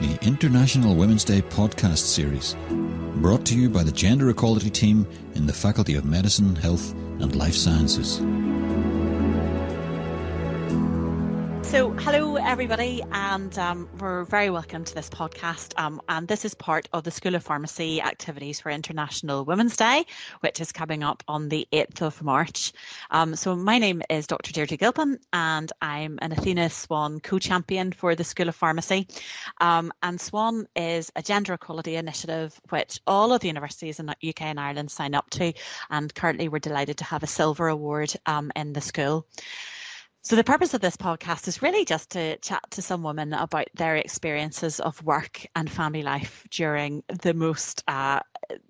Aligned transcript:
the 0.00 0.18
International 0.22 0.96
Women's 0.96 1.24
Day 1.24 1.40
podcast 1.40 1.98
series, 1.98 2.56
brought 3.16 3.46
to 3.46 3.54
you 3.54 3.68
by 3.68 3.82
the 3.82 3.92
Gender 3.92 4.28
Equality 4.30 4.70
Team 4.70 5.06
in 5.34 5.46
the 5.46 5.52
Faculty 5.52 5.94
of 5.94 6.04
Medicine, 6.04 6.56
Health 6.56 6.92
and 7.20 7.36
Life 7.36 7.54
Sciences. 7.54 8.20
So, 11.74 11.90
hello 11.90 12.36
everybody, 12.36 13.02
and 13.10 13.58
um, 13.58 13.88
we're 13.98 14.22
very 14.26 14.48
welcome 14.48 14.84
to 14.84 14.94
this 14.94 15.10
podcast. 15.10 15.76
Um, 15.76 16.00
and 16.08 16.28
this 16.28 16.44
is 16.44 16.54
part 16.54 16.88
of 16.92 17.02
the 17.02 17.10
School 17.10 17.34
of 17.34 17.42
Pharmacy 17.42 18.00
activities 18.00 18.60
for 18.60 18.70
International 18.70 19.44
Women's 19.44 19.76
Day, 19.76 20.06
which 20.38 20.60
is 20.60 20.70
coming 20.70 21.02
up 21.02 21.24
on 21.26 21.48
the 21.48 21.66
8th 21.72 22.00
of 22.00 22.22
March. 22.22 22.72
Um, 23.10 23.34
so, 23.34 23.56
my 23.56 23.78
name 23.78 24.02
is 24.08 24.28
Dr. 24.28 24.52
Deirdre 24.52 24.76
Gilpin, 24.76 25.18
and 25.32 25.72
I'm 25.82 26.16
an 26.22 26.30
Athena 26.30 26.70
Swan 26.70 27.18
co 27.18 27.40
champion 27.40 27.90
for 27.90 28.14
the 28.14 28.22
School 28.22 28.48
of 28.48 28.54
Pharmacy. 28.54 29.08
Um, 29.60 29.92
and 30.04 30.20
Swan 30.20 30.68
is 30.76 31.10
a 31.16 31.22
gender 31.22 31.54
equality 31.54 31.96
initiative 31.96 32.60
which 32.68 33.00
all 33.08 33.32
of 33.32 33.40
the 33.40 33.48
universities 33.48 33.98
in 33.98 34.06
the 34.06 34.28
UK 34.28 34.42
and 34.42 34.60
Ireland 34.60 34.92
sign 34.92 35.12
up 35.12 35.28
to. 35.30 35.52
And 35.90 36.14
currently, 36.14 36.46
we're 36.46 36.60
delighted 36.60 36.98
to 36.98 37.04
have 37.04 37.24
a 37.24 37.26
silver 37.26 37.66
award 37.66 38.14
um, 38.26 38.52
in 38.54 38.74
the 38.74 38.80
school. 38.80 39.26
So, 40.24 40.36
the 40.36 40.44
purpose 40.44 40.72
of 40.72 40.80
this 40.80 40.96
podcast 40.96 41.46
is 41.48 41.60
really 41.60 41.84
just 41.84 42.08
to 42.12 42.38
chat 42.38 42.62
to 42.70 42.80
some 42.80 43.02
women 43.02 43.34
about 43.34 43.68
their 43.74 43.96
experiences 43.96 44.80
of 44.80 45.02
work 45.04 45.44
and 45.54 45.70
family 45.70 46.02
life 46.02 46.46
during 46.50 47.04
the 47.22 47.34
most 47.34 47.84
uh, 47.88 48.20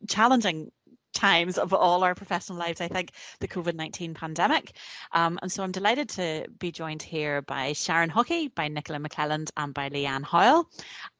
challenging 0.09 0.73
times 1.15 1.59
of 1.59 1.73
all 1.73 2.05
our 2.05 2.15
professional 2.15 2.59
lives, 2.59 2.81
I 2.81 2.89
think, 2.89 3.13
the 3.41 3.49
COVID 3.49 3.75
19 3.75 4.15
pandemic. 4.15 4.73
Um, 5.13 5.39
and 5.41 5.51
so 5.51 5.63
I'm 5.63 5.73
delighted 5.73 6.09
to 6.11 6.47
be 6.59 6.73
joined 6.73 7.03
here 7.03 7.43
by 7.43 7.73
Sharon 7.73 8.11
Haughey, 8.11 8.55
by 8.55 8.69
Nicola 8.69 8.99
McClelland, 8.99 9.51
and 9.57 9.73
by 9.73 9.89
Leanne 9.89 10.25
Hoyle. 10.25 10.69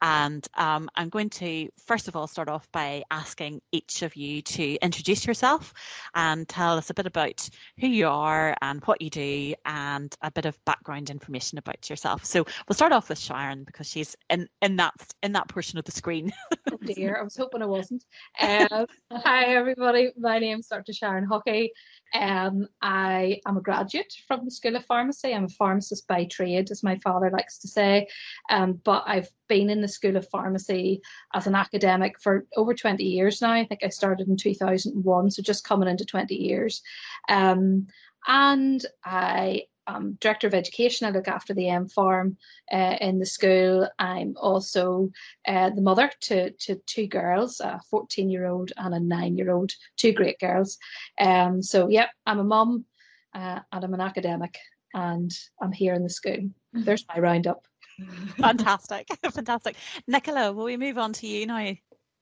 And 0.01 0.45
um, 0.55 0.89
I'm 0.95 1.09
going 1.09 1.29
to, 1.31 1.69
first 1.85 2.07
of 2.07 2.15
all, 2.15 2.27
start 2.27 2.49
off 2.49 2.69
by 2.71 3.03
asking 3.09 3.61
each 3.71 4.01
of 4.01 4.15
you 4.15 4.41
to 4.41 4.75
introduce 4.75 5.25
yourself 5.25 5.73
and 6.13 6.47
tell 6.47 6.77
us 6.77 6.89
a 6.89 6.93
bit 6.93 7.05
about 7.05 7.47
who 7.79 7.87
you 7.87 8.07
are 8.07 8.55
and 8.61 8.83
what 8.85 9.01
you 9.01 9.09
do 9.09 9.55
and 9.65 10.13
a 10.21 10.31
bit 10.31 10.45
of 10.45 10.57
background 10.65 11.09
information 11.09 11.57
about 11.57 11.89
yourself. 11.89 12.25
So 12.25 12.45
we'll 12.67 12.75
start 12.75 12.91
off 12.91 13.09
with 13.09 13.19
Sharon 13.19 13.63
because 13.63 13.87
she's 13.87 14.15
in, 14.29 14.47
in 14.61 14.75
that 14.77 14.93
in 15.23 15.33
that 15.33 15.47
portion 15.47 15.79
of 15.79 15.85
the 15.85 15.91
screen. 15.91 16.33
oh 16.71 16.77
dear, 16.77 17.17
I 17.19 17.23
was 17.23 17.35
hoping 17.35 17.61
I 17.61 17.65
wasn't. 17.65 18.03
Uh, 18.39 18.85
hi 19.11 19.45
everybody 19.45 19.84
everybody. 19.85 20.11
My 20.19 20.39
name's 20.39 20.67
Dr. 20.67 20.93
Sharon 20.93 21.27
Haughey. 21.27 21.69
Um, 22.15 22.67
I 22.81 23.39
am 23.45 23.57
a 23.57 23.61
graduate 23.61 24.11
from 24.27 24.43
the 24.43 24.49
School 24.49 24.75
of 24.75 24.85
Pharmacy. 24.85 25.31
I'm 25.31 25.43
a 25.43 25.49
pharmacist 25.49 26.07
by 26.07 26.25
trade, 26.25 26.71
as 26.71 26.81
my 26.81 26.97
father 26.99 27.29
likes 27.29 27.59
to 27.59 27.67
say. 27.67 28.07
Um, 28.49 28.81
but 28.83 29.03
I've 29.05 29.29
been 29.47 29.69
in 29.69 29.81
the 29.81 29.87
School 29.87 30.17
of 30.17 30.27
Pharmacy 30.29 31.01
as 31.35 31.45
an 31.45 31.53
academic 31.53 32.19
for 32.19 32.47
over 32.57 32.73
20 32.73 33.03
years 33.03 33.43
now. 33.43 33.51
I 33.51 33.63
think 33.63 33.81
I 33.83 33.89
started 33.89 34.27
in 34.27 34.37
2001, 34.37 35.29
so 35.29 35.43
just 35.43 35.67
coming 35.67 35.87
into 35.87 36.03
20 36.05 36.33
years. 36.33 36.81
Um, 37.29 37.85
and 38.27 38.83
I 39.03 39.65
um, 39.87 40.17
director 40.19 40.47
of 40.47 40.53
education. 40.53 41.07
I 41.07 41.11
look 41.11 41.27
after 41.27 41.53
the 41.53 41.63
MPharm 41.63 42.35
uh, 42.71 42.97
in 43.01 43.19
the 43.19 43.25
school. 43.25 43.87
I'm 43.99 44.35
also 44.37 45.11
uh, 45.47 45.69
the 45.69 45.81
mother 45.81 46.11
to, 46.21 46.51
to 46.51 46.75
two 46.85 47.07
girls, 47.07 47.59
a 47.59 47.79
14 47.89 48.29
year 48.29 48.45
old 48.45 48.71
and 48.77 48.93
a 48.93 48.99
nine 48.99 49.37
year 49.37 49.51
old, 49.51 49.71
two 49.97 50.11
great 50.11 50.39
girls. 50.39 50.77
Um, 51.19 51.61
so, 51.61 51.87
yep, 51.89 52.09
I'm 52.25 52.39
a 52.39 52.43
mum 52.43 52.85
uh, 53.33 53.59
and 53.71 53.83
I'm 53.83 53.93
an 53.93 54.01
academic 54.01 54.57
and 54.93 55.31
I'm 55.61 55.71
here 55.71 55.93
in 55.93 56.03
the 56.03 56.09
school. 56.09 56.49
There's 56.73 57.05
my 57.07 57.19
roundup. 57.19 57.65
Fantastic, 58.37 59.07
fantastic. 59.31 59.77
Nicola, 60.05 60.51
will 60.51 60.65
we 60.65 60.75
move 60.75 60.97
on 60.97 61.13
to 61.13 61.27
you 61.27 61.45
now? 61.45 61.73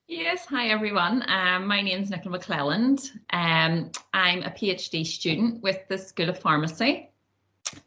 Yes, 0.06 0.46
hi 0.46 0.68
everyone. 0.68 1.24
Um, 1.28 1.66
my 1.66 1.80
name 1.80 2.02
is 2.02 2.10
Nicola 2.10 2.38
McClelland. 2.38 3.10
Um, 3.30 3.90
I'm 4.12 4.42
a 4.42 4.50
PhD 4.50 5.04
student 5.04 5.62
with 5.62 5.78
the 5.88 5.98
School 5.98 6.28
of 6.28 6.38
Pharmacy. 6.38 7.10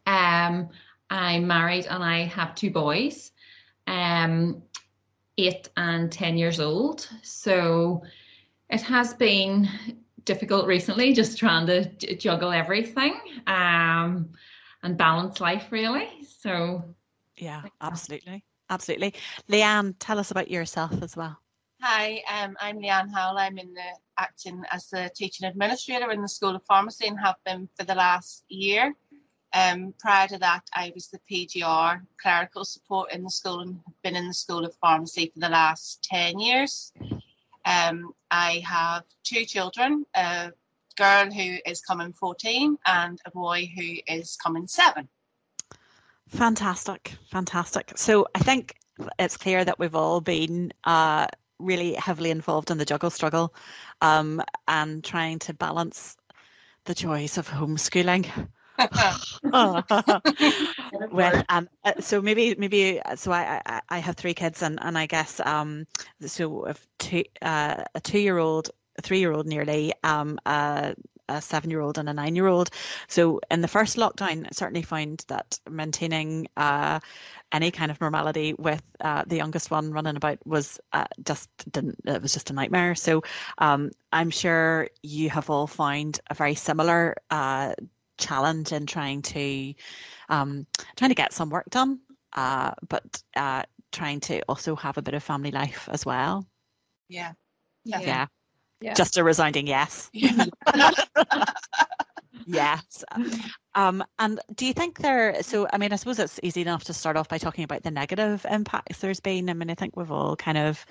Um, 0.06 0.68
I'm 1.10 1.46
married 1.46 1.86
and 1.86 2.02
I 2.02 2.24
have 2.24 2.54
two 2.54 2.70
boys, 2.70 3.32
um, 3.86 4.62
eight 5.38 5.68
and 5.76 6.10
10 6.12 6.36
years 6.36 6.60
old. 6.60 7.08
So 7.22 8.02
it 8.68 8.82
has 8.82 9.14
been 9.14 9.68
difficult 10.24 10.66
recently 10.66 11.14
just 11.14 11.38
trying 11.38 11.66
to 11.66 12.16
juggle 12.16 12.52
everything 12.52 13.18
um, 13.46 14.30
and 14.82 14.96
balance 14.96 15.40
life, 15.40 15.68
really. 15.70 16.08
So, 16.40 16.84
yeah, 17.36 17.62
absolutely. 17.80 18.44
Absolutely. 18.70 19.14
Leanne, 19.48 19.94
tell 19.98 20.18
us 20.18 20.30
about 20.30 20.50
yourself 20.50 21.02
as 21.02 21.16
well. 21.16 21.38
Hi, 21.80 22.22
um, 22.30 22.56
I'm 22.60 22.78
Leanne 22.80 23.14
Howell. 23.14 23.38
I'm 23.38 23.56
in 23.56 23.72
the 23.72 23.90
acting 24.18 24.62
as 24.70 24.88
the 24.88 25.10
teaching 25.14 25.48
administrator 25.48 26.10
in 26.10 26.20
the 26.20 26.28
School 26.28 26.56
of 26.56 26.62
Pharmacy 26.66 27.06
and 27.06 27.18
have 27.20 27.36
been 27.46 27.68
for 27.78 27.84
the 27.84 27.94
last 27.94 28.44
year. 28.48 28.94
Um, 29.54 29.94
prior 29.98 30.28
to 30.28 30.38
that, 30.38 30.62
I 30.74 30.92
was 30.94 31.08
the 31.08 31.20
PGR 31.30 32.02
clerical 32.20 32.64
support 32.64 33.12
in 33.12 33.22
the 33.22 33.30
school 33.30 33.60
and 33.60 33.80
have 33.86 34.02
been 34.02 34.16
in 34.16 34.28
the 34.28 34.34
School 34.34 34.64
of 34.64 34.74
Pharmacy 34.76 35.30
for 35.32 35.40
the 35.40 35.48
last 35.48 36.02
10 36.04 36.38
years. 36.38 36.92
Um, 37.64 38.12
I 38.30 38.62
have 38.66 39.04
two 39.24 39.44
children 39.44 40.04
a 40.14 40.52
girl 40.96 41.30
who 41.30 41.58
is 41.64 41.80
coming 41.80 42.12
14 42.12 42.76
and 42.86 43.20
a 43.24 43.30
boy 43.30 43.70
who 43.76 43.96
is 44.06 44.36
coming 44.36 44.66
7. 44.66 45.08
Fantastic, 46.28 47.14
fantastic. 47.30 47.92
So 47.96 48.26
I 48.34 48.40
think 48.40 48.74
it's 49.18 49.36
clear 49.36 49.64
that 49.64 49.78
we've 49.78 49.94
all 49.94 50.20
been 50.20 50.72
uh, 50.84 51.26
really 51.58 51.94
heavily 51.94 52.30
involved 52.30 52.70
in 52.70 52.78
the 52.78 52.84
juggle 52.84 53.10
struggle 53.10 53.54
um, 54.02 54.42
and 54.66 55.02
trying 55.02 55.38
to 55.40 55.54
balance 55.54 56.16
the 56.84 56.94
joys 56.94 57.38
of 57.38 57.48
homeschooling 57.48 58.26
well, 61.10 61.44
um, 61.48 61.68
uh, 61.84 61.92
so 62.00 62.22
maybe 62.22 62.54
maybe 62.58 63.00
uh, 63.00 63.16
so 63.16 63.32
I, 63.32 63.60
I, 63.66 63.80
I 63.88 63.98
have 63.98 64.16
three 64.16 64.34
kids 64.34 64.62
and 64.62 64.78
and 64.82 64.96
I 64.96 65.06
guess 65.06 65.40
um 65.40 65.86
so 66.20 66.72
two 66.98 67.24
uh, 67.42 67.84
a 67.94 68.00
two 68.00 68.18
year 68.18 68.38
old 68.38 68.70
a 68.98 69.02
three 69.02 69.18
year 69.18 69.32
old 69.32 69.46
nearly 69.46 69.92
um 70.04 70.38
uh, 70.46 70.92
a 71.28 71.42
seven 71.42 71.70
year 71.70 71.80
old 71.80 71.98
and 71.98 72.08
a 72.08 72.14
nine 72.14 72.36
year 72.36 72.46
old. 72.46 72.70
So 73.06 73.40
in 73.50 73.60
the 73.60 73.68
first 73.68 73.96
lockdown, 73.96 74.46
I 74.46 74.50
certainly 74.52 74.82
found 74.82 75.24
that 75.28 75.58
maintaining 75.68 76.48
uh, 76.56 77.00
any 77.52 77.70
kind 77.70 77.90
of 77.90 78.00
normality 78.00 78.54
with 78.58 78.82
uh, 79.00 79.24
the 79.26 79.36
youngest 79.36 79.70
one 79.70 79.92
running 79.92 80.16
about 80.16 80.38
was 80.46 80.80
uh, 80.92 81.06
just 81.22 81.50
didn't 81.70 81.98
it 82.06 82.22
was 82.22 82.32
just 82.32 82.50
a 82.50 82.54
nightmare. 82.54 82.94
So 82.94 83.22
um, 83.58 83.90
I'm 84.12 84.30
sure 84.30 84.88
you 85.02 85.30
have 85.30 85.50
all 85.50 85.66
found 85.66 86.20
a 86.30 86.34
very 86.34 86.54
similar 86.54 87.16
uh, 87.30 87.74
challenge 88.18 88.72
in 88.72 88.86
trying 88.86 89.22
to 89.22 89.74
um, 90.28 90.66
trying 90.96 91.10
to 91.10 91.14
get 91.14 91.32
some 91.32 91.50
work 91.50 91.68
done, 91.70 92.00
uh, 92.34 92.72
but 92.88 93.22
uh, 93.36 93.62
trying 93.92 94.20
to 94.20 94.40
also 94.48 94.76
have 94.76 94.98
a 94.98 95.02
bit 95.02 95.14
of 95.14 95.22
family 95.22 95.50
life 95.50 95.88
as 95.90 96.04
well. 96.04 96.46
Yeah. 97.08 97.32
Yeah. 97.84 98.00
yeah. 98.00 98.26
yeah. 98.80 98.94
Just 98.94 99.16
a 99.16 99.24
resounding 99.24 99.66
yes. 99.66 100.10
Yeah. 100.12 100.44
yes. 102.46 103.04
Um, 103.74 104.04
and 104.18 104.40
do 104.54 104.66
you 104.66 104.72
think 104.72 104.98
there, 104.98 105.42
so 105.42 105.66
I 105.72 105.78
mean, 105.78 105.92
I 105.92 105.96
suppose 105.96 106.18
it's 106.18 106.40
easy 106.42 106.62
enough 106.62 106.84
to 106.84 106.92
start 106.92 107.16
off 107.16 107.28
by 107.28 107.38
talking 107.38 107.64
about 107.64 107.82
the 107.82 107.90
negative 107.90 108.44
impacts 108.50 108.98
there's 108.98 109.20
been. 109.20 109.48
I 109.48 109.54
mean, 109.54 109.70
I 109.70 109.74
think 109.74 109.96
we've 109.96 110.12
all 110.12 110.36
kind 110.36 110.58
of 110.58 110.84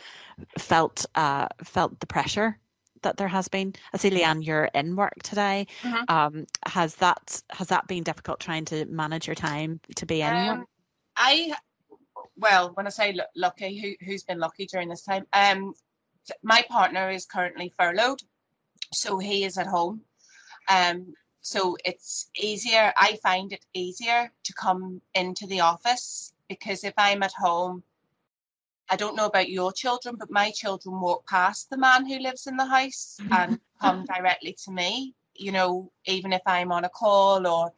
felt, 0.57 1.05
uh, 1.15 1.47
felt 1.63 1.99
the 1.99 2.07
pressure 2.07 2.57
that 3.01 3.17
there 3.17 3.27
has 3.27 3.47
been. 3.47 3.73
I 3.93 3.97
see, 3.97 4.09
Leanne, 4.09 4.45
you're 4.45 4.69
in 4.73 4.95
work 4.95 5.21
today. 5.23 5.67
Mm-hmm. 5.81 6.03
Um, 6.13 6.45
has 6.65 6.95
that 6.95 7.41
has 7.51 7.67
that 7.67 7.87
been 7.87 8.03
difficult 8.03 8.39
trying 8.39 8.65
to 8.65 8.85
manage 8.85 9.27
your 9.27 9.35
time 9.35 9.79
to 9.95 10.05
be 10.05 10.21
in 10.21 10.33
um. 10.33 10.65
I 11.15 11.53
well, 12.37 12.71
when 12.75 12.85
I 12.87 12.89
say 12.89 13.17
lucky, 13.35 13.79
who 13.79 14.05
who's 14.05 14.23
been 14.23 14.39
lucky 14.39 14.65
during 14.65 14.89
this 14.89 15.03
time? 15.03 15.25
Um, 15.33 15.73
my 16.43 16.63
partner 16.69 17.09
is 17.09 17.25
currently 17.25 17.73
furloughed, 17.77 18.21
so 18.93 19.17
he 19.17 19.43
is 19.43 19.57
at 19.57 19.67
home. 19.67 20.01
Um, 20.69 21.13
so 21.41 21.77
it's 21.85 22.29
easier. 22.37 22.93
I 22.97 23.17
find 23.23 23.53
it 23.53 23.65
easier 23.73 24.31
to 24.43 24.53
come 24.53 25.01
into 25.15 25.47
the 25.47 25.61
office 25.61 26.33
because 26.49 26.83
if 26.83 26.93
I'm 26.97 27.23
at 27.23 27.33
home, 27.33 27.83
I 28.89 28.95
don't 28.95 29.15
know 29.15 29.25
about 29.25 29.49
your 29.49 29.71
children, 29.71 30.15
but 30.17 30.31
my 30.31 30.51
children 30.51 30.99
walk 30.99 31.27
past 31.27 31.69
the 31.69 31.77
man 31.77 32.05
who 32.05 32.19
lives 32.19 32.47
in 32.47 32.55
the 32.55 32.65
house 32.65 33.17
mm-hmm. 33.21 33.33
and 33.33 33.59
come 33.81 34.05
directly 34.05 34.55
to 34.65 34.71
me, 34.71 35.13
you 35.35 35.51
know, 35.51 35.91
even 36.05 36.31
if 36.33 36.41
I'm 36.45 36.71
on 36.71 36.85
a 36.85 36.89
call 36.89 37.45
or 37.47 37.73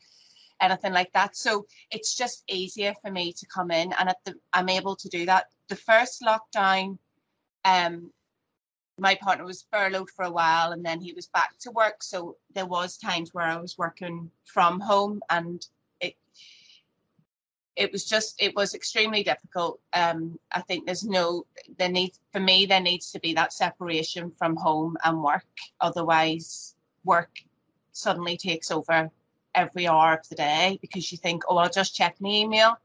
anything 0.61 0.93
like 0.93 1.11
that. 1.13 1.35
So 1.35 1.65
it's 1.91 2.15
just 2.15 2.43
easier 2.47 2.93
for 3.01 3.11
me 3.11 3.33
to 3.33 3.45
come 3.47 3.71
in 3.71 3.93
and 3.93 4.13
the, 4.25 4.35
I'm 4.53 4.69
able 4.69 4.95
to 4.97 5.09
do 5.09 5.25
that. 5.25 5.47
The 5.67 5.75
first 5.75 6.21
lockdown, 6.21 6.97
um, 7.65 8.11
my 8.97 9.15
partner 9.15 9.45
was 9.45 9.65
furloughed 9.71 10.09
for 10.09 10.25
a 10.25 10.31
while 10.31 10.73
and 10.73 10.85
then 10.85 10.99
he 10.99 11.13
was 11.13 11.27
back 11.27 11.57
to 11.59 11.71
work. 11.71 12.03
So 12.03 12.37
there 12.53 12.65
was 12.65 12.97
times 12.97 13.33
where 13.33 13.45
I 13.45 13.57
was 13.57 13.77
working 13.77 14.29
from 14.45 14.79
home 14.79 15.21
and 15.29 15.65
it 17.79 17.93
was 17.93 18.03
just 18.03 18.35
it 18.41 18.53
was 18.55 18.75
extremely 18.75 19.23
difficult. 19.23 19.79
Um, 19.93 20.37
I 20.51 20.61
think 20.61 20.85
there's 20.85 21.05
no 21.05 21.45
there 21.77 21.89
needs 21.89 22.19
for 22.33 22.41
me 22.41 22.65
there 22.65 22.81
needs 22.81 23.09
to 23.13 23.19
be 23.21 23.33
that 23.33 23.53
separation 23.53 24.31
from 24.37 24.57
home 24.57 24.97
and 25.05 25.23
work. 25.23 25.45
Otherwise, 25.79 26.75
work 27.05 27.31
suddenly 27.93 28.35
takes 28.35 28.69
over 28.69 29.09
every 29.55 29.87
hour 29.87 30.13
of 30.13 30.27
the 30.27 30.35
day 30.35 30.77
because 30.81 31.09
you 31.09 31.17
think, 31.17 31.43
oh, 31.47 31.57
I'll 31.57 31.69
just 31.69 31.95
check 31.95 32.17
my 32.19 32.29
email. 32.29 32.77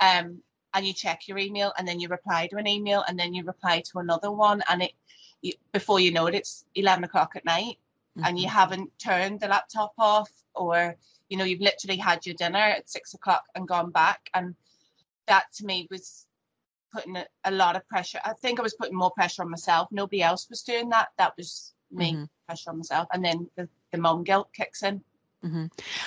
Um, 0.00 0.42
and 0.74 0.86
you 0.86 0.92
check 0.92 1.28
your 1.28 1.38
email 1.38 1.72
and 1.78 1.86
then 1.86 2.00
you 2.00 2.08
reply 2.08 2.48
to 2.48 2.56
an 2.56 2.66
email 2.66 3.04
and 3.08 3.18
then 3.18 3.32
you 3.32 3.44
reply 3.44 3.82
to 3.90 4.00
another 4.00 4.30
one 4.30 4.62
and 4.68 4.82
it 4.82 4.92
you, 5.40 5.52
before 5.72 5.98
you 5.98 6.12
know 6.12 6.26
it 6.26 6.34
it's 6.34 6.66
11 6.74 7.04
o'clock 7.04 7.32
at 7.36 7.44
night 7.46 7.78
mm-hmm. 8.16 8.26
and 8.26 8.38
you 8.38 8.46
mm-hmm. 8.46 8.54
haven't 8.54 8.98
turned 8.98 9.40
the 9.40 9.48
laptop 9.48 9.94
off 9.98 10.30
or 10.54 10.94
you 11.28 11.36
know 11.36 11.44
you've 11.44 11.60
literally 11.60 11.96
had 11.96 12.24
your 12.24 12.34
dinner 12.34 12.58
at 12.58 12.88
six 12.88 13.14
o'clock 13.14 13.44
and 13.54 13.68
gone 13.68 13.90
back 13.90 14.30
and 14.34 14.54
that 15.26 15.44
to 15.54 15.64
me 15.64 15.86
was 15.90 16.26
putting 16.92 17.16
a, 17.16 17.26
a 17.44 17.50
lot 17.50 17.76
of 17.76 17.86
pressure 17.88 18.20
i 18.24 18.32
think 18.32 18.58
i 18.58 18.62
was 18.62 18.74
putting 18.74 18.96
more 18.96 19.10
pressure 19.10 19.42
on 19.42 19.50
myself 19.50 19.88
nobody 19.90 20.22
else 20.22 20.48
was 20.48 20.62
doing 20.62 20.88
that 20.88 21.08
that 21.18 21.32
was 21.36 21.74
me 21.90 22.12
mm-hmm. 22.12 22.24
pressure 22.46 22.70
on 22.70 22.78
myself 22.78 23.08
and 23.12 23.24
then 23.24 23.48
the, 23.56 23.68
the 23.92 23.98
mom 23.98 24.24
guilt 24.24 24.48
kicks 24.52 24.82
in 24.82 25.02
Mm-hmm. 25.44 25.66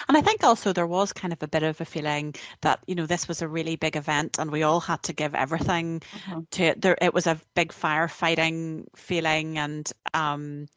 And 0.09 0.17
I 0.17 0.21
think 0.21 0.43
also 0.43 0.73
there 0.73 0.87
was 0.87 1.13
kind 1.13 1.31
of 1.31 1.41
a 1.41 1.47
bit 1.47 1.63
of 1.63 1.79
a 1.79 1.85
feeling 1.85 2.35
that 2.61 2.79
you 2.85 2.95
know 2.95 3.05
this 3.05 3.27
was 3.27 3.41
a 3.41 3.47
really 3.47 3.77
big 3.77 3.95
event 3.95 4.37
and 4.39 4.51
we 4.51 4.63
all 4.63 4.81
had 4.81 5.01
to 5.03 5.13
give 5.13 5.35
everything 5.35 6.01
mm-hmm. 6.01 6.41
to 6.51 6.63
it. 6.63 6.81
There, 6.81 6.97
it 7.01 7.13
was 7.13 7.27
a 7.27 7.39
big 7.55 7.71
firefighting 7.71 8.87
feeling, 8.95 9.57
and 9.57 9.89
um, 10.13 10.67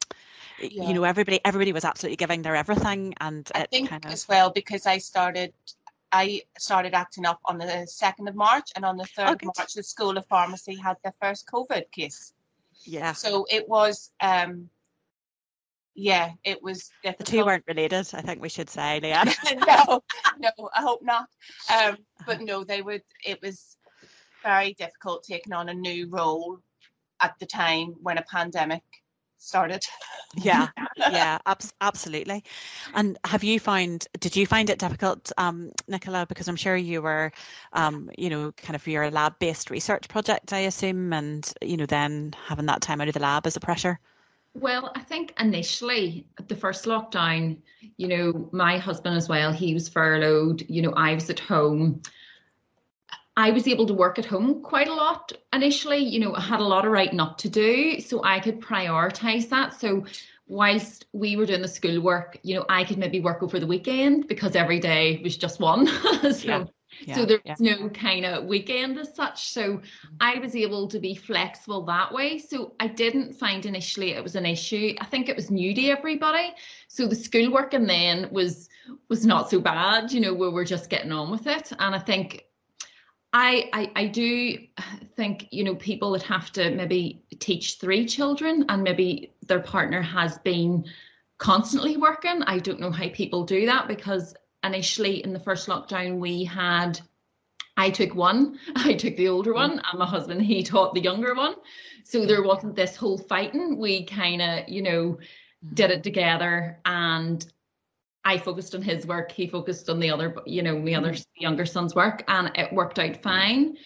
yeah. 0.61 0.89
you 0.89 0.95
know 0.95 1.05
everybody 1.05 1.41
everybody 1.45 1.73
was 1.73 1.85
absolutely 1.85 2.17
giving 2.17 2.43
their 2.43 2.57
everything. 2.57 3.15
And 3.21 3.51
I 3.55 3.67
think 3.67 3.89
kind 3.89 4.05
of... 4.05 4.13
as 4.13 4.29
well 4.29 4.51
because 4.51 4.87
I 4.87 4.99
started 4.99 5.53
I 6.13 6.43
started 6.59 6.95
acting 6.95 7.27
up 7.27 7.41
on 7.45 7.59
the 7.59 7.87
second 7.87 8.29
of 8.29 8.37
March, 8.37 8.71
and 8.77 8.85
on 8.85 8.97
the 8.97 9.05
third 9.05 9.31
okay. 9.31 9.47
of 9.47 9.53
March, 9.57 9.75
the 9.75 9.83
School 9.83 10.17
of 10.17 10.27
Pharmacy 10.27 10.77
had 10.77 10.97
their 11.03 11.15
first 11.21 11.47
COVID 11.47 11.91
case. 11.91 12.33
Yeah. 12.85 13.13
So 13.13 13.47
it 13.51 13.69
was. 13.69 14.11
um 14.21 14.71
yeah, 15.97 16.33
it 16.43 16.61
was 16.61 16.91
difficult. 17.05 17.27
The 17.27 17.31
two 17.31 17.45
weren't 17.45 17.65
related, 17.69 18.09
I 18.15 18.21
think 18.21 18.43
we 18.43 18.49
should 18.49 18.69
say, 18.69 18.99
Leah. 18.99 19.25
no, 19.67 20.03
no, 20.39 20.71
I 20.75 20.81
hope 20.83 21.03
not. 21.03 21.29
Um, 21.73 21.99
but 22.27 22.41
no, 22.41 22.65
they 22.65 22.83
would. 22.83 23.03
It 23.25 23.41
was 23.41 23.77
very 24.43 24.75
difficult 24.75 25.23
taking 25.23 25.53
on 25.53 25.69
a 25.69 25.75
new 25.75 26.09
role 26.09 26.59
at 27.21 27.39
the 27.39 27.47
time 27.47 27.95
when 28.03 28.19
a 28.19 28.23
pandemic 28.23 28.83
started. 29.45 29.85
yeah, 30.37 30.69
yeah, 31.11 31.39
ab- 31.47 31.61
absolutely. 31.81 32.43
And 32.95 33.19
have 33.25 33.45
you 33.45 33.61
found? 33.61 34.07
Did 34.21 34.37
you 34.37 34.47
find 34.47 34.71
it 34.71 34.79
difficult, 34.79 35.31
um, 35.39 35.71
Nicola? 35.89 36.27
Because 36.27 36.49
I'm 36.49 36.57
sure 36.57 36.77
you 36.77 37.03
were, 37.03 37.33
um, 37.73 38.11
you 38.17 38.31
know, 38.31 38.53
kind 38.53 38.75
of 38.75 38.87
your 38.87 39.11
lab-based 39.11 39.71
research 39.71 40.09
project, 40.09 40.53
I 40.53 40.61
assume, 40.61 41.13
and 41.13 41.53
you 41.63 41.77
know, 41.77 41.87
then 41.87 42.35
having 42.47 42.67
that 42.67 42.81
time 42.81 43.01
out 43.01 43.09
of 43.09 43.15
the 43.15 43.21
lab 43.21 43.47
as 43.47 43.57
a 43.57 43.61
pressure. 43.61 43.99
Well, 44.55 44.93
I 44.95 45.01
think 45.01 45.35
initially, 45.41 46.27
the 46.47 46.55
first 46.55 46.85
lockdown, 46.85 47.59
you 47.97 48.07
know, 48.07 48.49
my 48.53 48.79
husband 48.79 49.17
as 49.17 49.29
well, 49.29 49.53
he 49.53 49.75
was 49.75 49.89
furloughed, 49.89 50.65
you 50.69 50.81
know, 50.81 50.93
I 50.93 51.15
was 51.15 51.29
at 51.29 51.41
home. 51.41 52.03
I 53.37 53.51
was 53.51 53.67
able 53.67 53.87
to 53.87 53.95
work 53.95 54.19
at 54.19 54.25
home 54.25 54.63
quite 54.63 54.89
a 54.89 54.95
lot 54.95 55.33
initially, 55.53 55.99
you 55.99 56.21
know, 56.21 56.35
I 56.35 56.41
had 56.41 56.61
a 56.61 56.65
lot 56.65 56.85
of 56.85 56.93
writing 56.93 57.21
up 57.21 57.39
to 57.39 57.49
do, 57.49 58.01
so 58.01 58.23
I 58.23 58.39
could 58.39 58.61
prioritize 58.61 59.49
that. 59.49 59.79
So 59.81 60.05
whilst 60.47 61.07
we 61.13 61.37
were 61.37 61.47
doing 61.47 61.63
the 61.63 61.69
schoolwork, 61.69 62.39
you 62.43 62.55
know, 62.55 62.65
I 62.69 62.85
could 62.85 62.99
maybe 62.99 63.21
work 63.21 63.43
over 63.43 63.59
the 63.59 63.67
weekend 63.67 64.29
because 64.29 64.55
every 64.55 64.79
day 64.79 65.21
was 65.23 65.37
just 65.37 65.59
one. 65.59 65.87
so 66.23 66.31
yeah. 66.31 66.65
Yeah, 67.07 67.17
so 67.17 67.27
there's 67.27 67.41
yeah. 67.45 67.55
no 67.59 67.89
kind 67.91 68.25
of 68.25 68.45
weekend 68.45 68.99
as 68.99 69.15
such. 69.15 69.49
So 69.49 69.79
mm-hmm. 69.79 70.17
I 70.21 70.39
was 70.39 70.55
able 70.55 70.89
to 70.89 70.99
be 71.01 71.15
flexible 71.15 71.85
that 71.87 72.13
way. 72.13 72.39
So 72.39 72.75
I 72.79 72.87
didn't 72.87 73.35
find 73.35 73.67
initially 73.67 74.13
it 74.13 74.23
was 74.23 74.37
an 74.37 74.47
issue. 74.47 74.95
I 75.01 75.05
think 75.07 75.29
it 75.29 75.37
was 75.37 75.51
new 75.51 75.75
to 75.75 75.89
everybody. 75.89 76.55
So 76.89 77.07
the 77.07 77.17
schoolwork 77.17 77.75
and 77.75 77.89
then 77.89 78.29
was 78.31 78.69
was 79.09 79.25
not 79.25 79.51
so 79.51 79.61
bad, 79.61 80.13
you 80.13 80.21
know, 80.21 80.35
we 80.35 80.49
were 80.51 80.65
just 80.65 80.91
getting 80.91 81.13
on 81.13 81.31
with 81.31 81.47
it. 81.47 81.73
And 81.79 81.95
I 81.95 81.99
think 81.99 82.45
I, 83.37 83.69
I 83.73 83.91
I 83.97 84.07
do 84.07 84.59
think, 85.17 85.49
you 85.51 85.65
know, 85.65 85.75
people 85.75 86.13
that 86.13 86.23
have 86.23 86.53
to 86.53 86.71
maybe 86.71 87.25
teach 87.41 87.79
three 87.79 88.07
children 88.07 88.65
and 88.69 88.85
maybe 88.85 89.35
their 89.49 89.61
partner 89.61 90.01
has 90.01 90.39
been 90.39 90.85
constantly 91.39 91.97
working. 91.97 92.43
I 92.45 92.61
don't 92.61 92.79
know 92.79 92.93
how 92.93 93.09
people 93.09 93.45
do 93.45 93.67
that 93.67 93.89
because 93.89 94.37
initially 94.63 95.25
in 95.25 95.33
the 95.33 95.41
first 95.41 95.69
lockdown 95.69 96.19
we 96.19 96.45
had 96.45 97.01
I 97.77 97.91
took 97.91 98.15
one, 98.15 98.57
I 98.77 98.95
took 98.95 99.17
the 99.17 99.29
older 99.29 99.53
one, 99.53 99.73
and 99.73 99.99
my 99.99 100.07
husband 100.07 100.41
he 100.43 100.63
taught 100.63 100.95
the 100.95 101.03
younger 101.03 101.35
one. 101.35 101.57
So 102.05 102.25
there 102.25 102.45
wasn't 102.45 102.77
this 102.77 102.95
whole 102.95 103.19
fighting. 103.19 103.79
We 103.79 104.05
kind 104.05 104.43
of, 104.43 104.69
you 104.69 104.83
know, 104.83 105.19
did 105.73 105.91
it 105.91 106.05
together 106.05 106.79
and 106.85 107.45
I 108.25 108.39
focused 108.39 108.75
on 108.75 108.83
his 108.83 109.07
work, 109.07 109.31
he 109.31 109.47
focused 109.47 109.91
on 109.91 110.01
the 110.01 110.11
other, 110.11 110.35
you 110.47 110.63
know, 110.63 110.83
the 110.83 110.95
other 110.95 111.15
younger 111.37 111.67
son's 111.67 111.95
work, 111.95 112.25
and 112.29 112.51
it 112.55 112.73
worked 112.73 112.99
out 112.99 113.23
fine. 113.23 113.77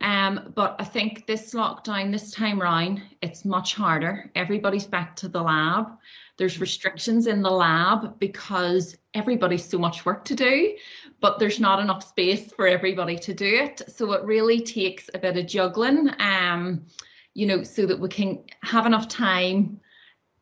Um, 0.00 0.52
but 0.54 0.76
I 0.78 0.84
think 0.84 1.26
this 1.26 1.54
lockdown, 1.54 2.10
this 2.10 2.30
time 2.30 2.60
round, 2.60 3.02
it's 3.22 3.44
much 3.44 3.74
harder. 3.74 4.30
Everybody's 4.34 4.86
back 4.86 5.14
to 5.16 5.28
the 5.28 5.42
lab. 5.42 5.88
There's 6.36 6.60
restrictions 6.60 7.26
in 7.26 7.42
the 7.42 7.50
lab 7.50 8.18
because 8.18 8.96
everybody's 9.12 9.68
so 9.68 9.78
much 9.78 10.04
work 10.04 10.24
to 10.24 10.34
do, 10.34 10.76
but 11.20 11.38
there's 11.38 11.60
not 11.60 11.80
enough 11.80 12.08
space 12.08 12.52
for 12.52 12.66
everybody 12.66 13.16
to 13.18 13.34
do 13.34 13.46
it. 13.46 13.82
So 13.88 14.12
it 14.12 14.24
really 14.24 14.60
takes 14.60 15.08
a 15.14 15.18
bit 15.18 15.36
of 15.36 15.46
juggling, 15.46 16.10
um, 16.18 16.86
you 17.34 17.46
know, 17.46 17.62
so 17.62 17.86
that 17.86 18.00
we 18.00 18.08
can 18.08 18.42
have 18.62 18.86
enough 18.86 19.06
time 19.06 19.80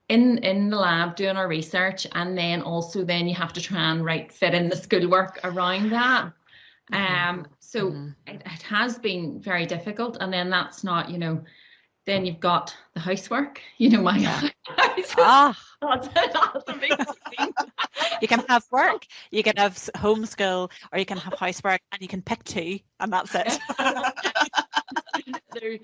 in 0.08 0.38
in 0.38 0.70
the 0.70 0.76
lab 0.76 1.16
doing 1.16 1.37
our 1.37 1.49
research, 1.49 2.06
and 2.12 2.37
then 2.37 2.62
also 2.62 3.04
then 3.04 3.28
you 3.28 3.34
have 3.34 3.52
to 3.54 3.60
try 3.60 3.90
and 3.90 4.04
right 4.04 4.32
fit 4.32 4.54
in 4.54 4.69
the 4.69 4.76
schoolwork 4.76 5.40
around 5.44 5.90
that. 5.90 6.32
Mm-hmm. 6.93 7.40
Um, 7.40 7.46
so 7.60 7.90
mm-hmm. 7.90 8.08
it, 8.26 8.43
it 8.44 8.62
has 8.62 8.99
been 8.99 9.40
very 9.40 9.66
difficult, 9.66 10.19
and 10.20 10.32
then 10.32 10.50
that's 10.50 10.84
not, 10.84 11.08
you 11.08 11.19
know, 11.19 11.43
then 12.04 12.26
you've 12.26 12.40
got 12.40 12.76
the 12.94 13.00
housework. 13.00 13.60
You 13.78 13.90
know, 13.90 14.02
my 14.02 14.19
yeah. 14.19 14.49
ah. 15.19 15.58
you 18.20 18.28
can 18.28 18.44
have 18.48 18.64
work, 18.70 19.06
you 19.31 19.43
can 19.43 19.56
have 19.56 19.75
homeschool, 19.96 20.70
or 20.93 20.98
you 20.98 21.06
can 21.06 21.19
have 21.19 21.34
housework, 21.38 21.81
and 21.93 22.00
you 22.00 22.08
can 22.08 22.22
pick 22.22 22.43
two, 22.44 22.78
and 23.00 23.12
that's 23.12 23.34
it. 23.34 23.58
there, 25.53 25.79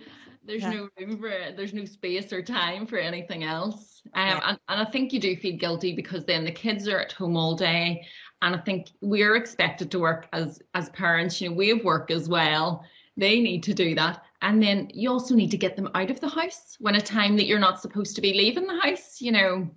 there's 0.48 0.62
yeah. 0.62 0.70
no 0.70 0.88
room 0.98 1.18
for 1.18 1.28
it. 1.28 1.56
There's 1.56 1.74
no 1.74 1.84
space 1.84 2.32
or 2.32 2.42
time 2.42 2.86
for 2.86 2.98
anything 2.98 3.44
else. 3.44 4.02
Um, 4.14 4.26
yeah. 4.26 4.40
and, 4.44 4.58
and 4.68 4.80
I 4.80 4.90
think 4.90 5.12
you 5.12 5.20
do 5.20 5.36
feel 5.36 5.56
guilty 5.56 5.94
because 5.94 6.24
then 6.24 6.44
the 6.44 6.50
kids 6.50 6.88
are 6.88 6.98
at 6.98 7.12
home 7.12 7.36
all 7.36 7.54
day, 7.54 8.04
and 8.42 8.56
I 8.56 8.58
think 8.58 8.88
we're 9.00 9.36
expected 9.36 9.90
to 9.92 10.00
work 10.00 10.28
as 10.32 10.60
as 10.74 10.88
parents. 10.90 11.40
You 11.40 11.50
know, 11.50 11.54
we 11.54 11.68
have 11.68 11.84
work 11.84 12.10
as 12.10 12.28
well. 12.28 12.84
They 13.16 13.40
need 13.40 13.62
to 13.64 13.74
do 13.74 13.94
that 13.94 14.24
and 14.42 14.62
then 14.62 14.90
you 14.92 15.10
also 15.10 15.34
need 15.34 15.50
to 15.50 15.56
get 15.56 15.76
them 15.76 15.90
out 15.94 16.10
of 16.10 16.20
the 16.20 16.28
house 16.28 16.76
when 16.78 16.94
a 16.94 17.00
time 17.00 17.36
that 17.36 17.46
you're 17.46 17.58
not 17.58 17.80
supposed 17.80 18.14
to 18.14 18.20
be 18.20 18.34
leaving 18.34 18.66
the 18.66 18.80
house 18.80 19.20
you 19.20 19.32
know 19.32 19.68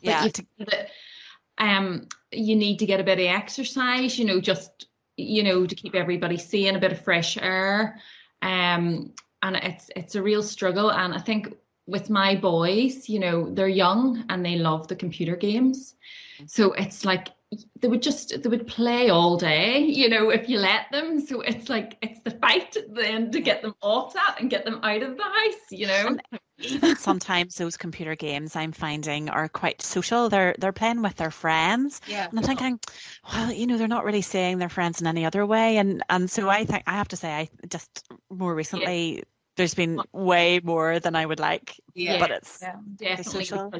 yeah 0.00 0.24
you, 0.24 0.66
um 1.58 2.06
you 2.30 2.54
need 2.54 2.78
to 2.78 2.86
get 2.86 3.00
a 3.00 3.04
bit 3.04 3.18
of 3.18 3.24
exercise 3.24 4.18
you 4.18 4.24
know 4.24 4.40
just 4.40 4.86
you 5.16 5.42
know 5.42 5.66
to 5.66 5.74
keep 5.74 5.94
everybody 5.94 6.36
seeing 6.36 6.76
a 6.76 6.78
bit 6.78 6.92
of 6.92 7.02
fresh 7.02 7.36
air 7.38 7.98
um 8.42 9.12
and 9.42 9.56
it's 9.56 9.90
it's 9.96 10.14
a 10.14 10.22
real 10.22 10.42
struggle. 10.42 10.90
And 10.92 11.14
i 11.14 11.18
think 11.18 11.54
with 11.86 12.10
my 12.10 12.36
boys 12.36 13.08
you 13.08 13.18
know 13.18 13.48
they're 13.54 13.66
young 13.66 14.24
and 14.28 14.44
they 14.44 14.56
love 14.56 14.88
the 14.88 14.96
computer 14.96 15.36
games. 15.36 15.94
Mm-hmm. 16.36 16.46
So 16.46 16.72
it's 16.74 17.04
like 17.04 17.28
they 17.80 17.88
would 17.88 18.02
just 18.02 18.42
they 18.42 18.48
would 18.48 18.66
play 18.66 19.08
all 19.08 19.36
day 19.38 19.78
you 19.78 20.08
know 20.08 20.30
if 20.30 20.48
you 20.48 20.58
let 20.58 20.90
them. 20.92 21.20
So 21.20 21.40
it's 21.40 21.68
like 21.68 21.96
it's 22.02 22.20
the 22.20 22.32
fight 22.32 22.76
then 22.90 23.30
to 23.30 23.40
get 23.40 23.62
them 23.62 23.74
off 23.80 24.14
that 24.14 24.36
and 24.38 24.50
get 24.50 24.64
them 24.64 24.80
out 24.82 25.02
of 25.02 25.16
the 25.16 25.22
house 25.22 25.70
you 25.70 25.86
know? 25.86 26.18
Even 26.58 26.96
sometimes 26.96 27.54
those 27.56 27.76
computer 27.76 28.16
games 28.16 28.54
i'm 28.56 28.72
finding 28.72 29.30
are 29.30 29.48
quite 29.48 29.80
social. 29.80 30.28
They're 30.28 30.54
they're 30.58 30.72
playing 30.72 31.02
with 31.02 31.16
their 31.16 31.30
friends. 31.30 32.00
Yeah. 32.06 32.28
And 32.28 32.38
i'm 32.38 32.44
thinking 32.44 32.80
well 33.32 33.52
you 33.52 33.66
know 33.66 33.78
they're 33.78 33.88
not 33.88 34.04
really 34.04 34.22
seeing 34.22 34.58
their 34.58 34.68
friends 34.68 35.00
in 35.00 35.06
any 35.06 35.24
other 35.24 35.46
way. 35.46 35.78
And 35.78 36.02
and 36.10 36.30
so 36.30 36.48
i 36.48 36.64
think 36.64 36.84
i 36.86 36.92
have 36.92 37.08
to 37.08 37.16
say 37.16 37.32
i 37.32 37.48
just 37.68 38.06
more 38.30 38.54
recently 38.54 39.16
yeah. 39.16 39.22
there's 39.56 39.74
been 39.74 40.00
way 40.12 40.60
more 40.62 41.00
than 41.00 41.16
i 41.16 41.24
would 41.24 41.40
like 41.40 41.80
yeah. 41.94 42.18
but 42.18 42.30
it's 42.30 42.58
yeah, 42.60 42.74
definitely 42.96 43.44
social 43.44 43.72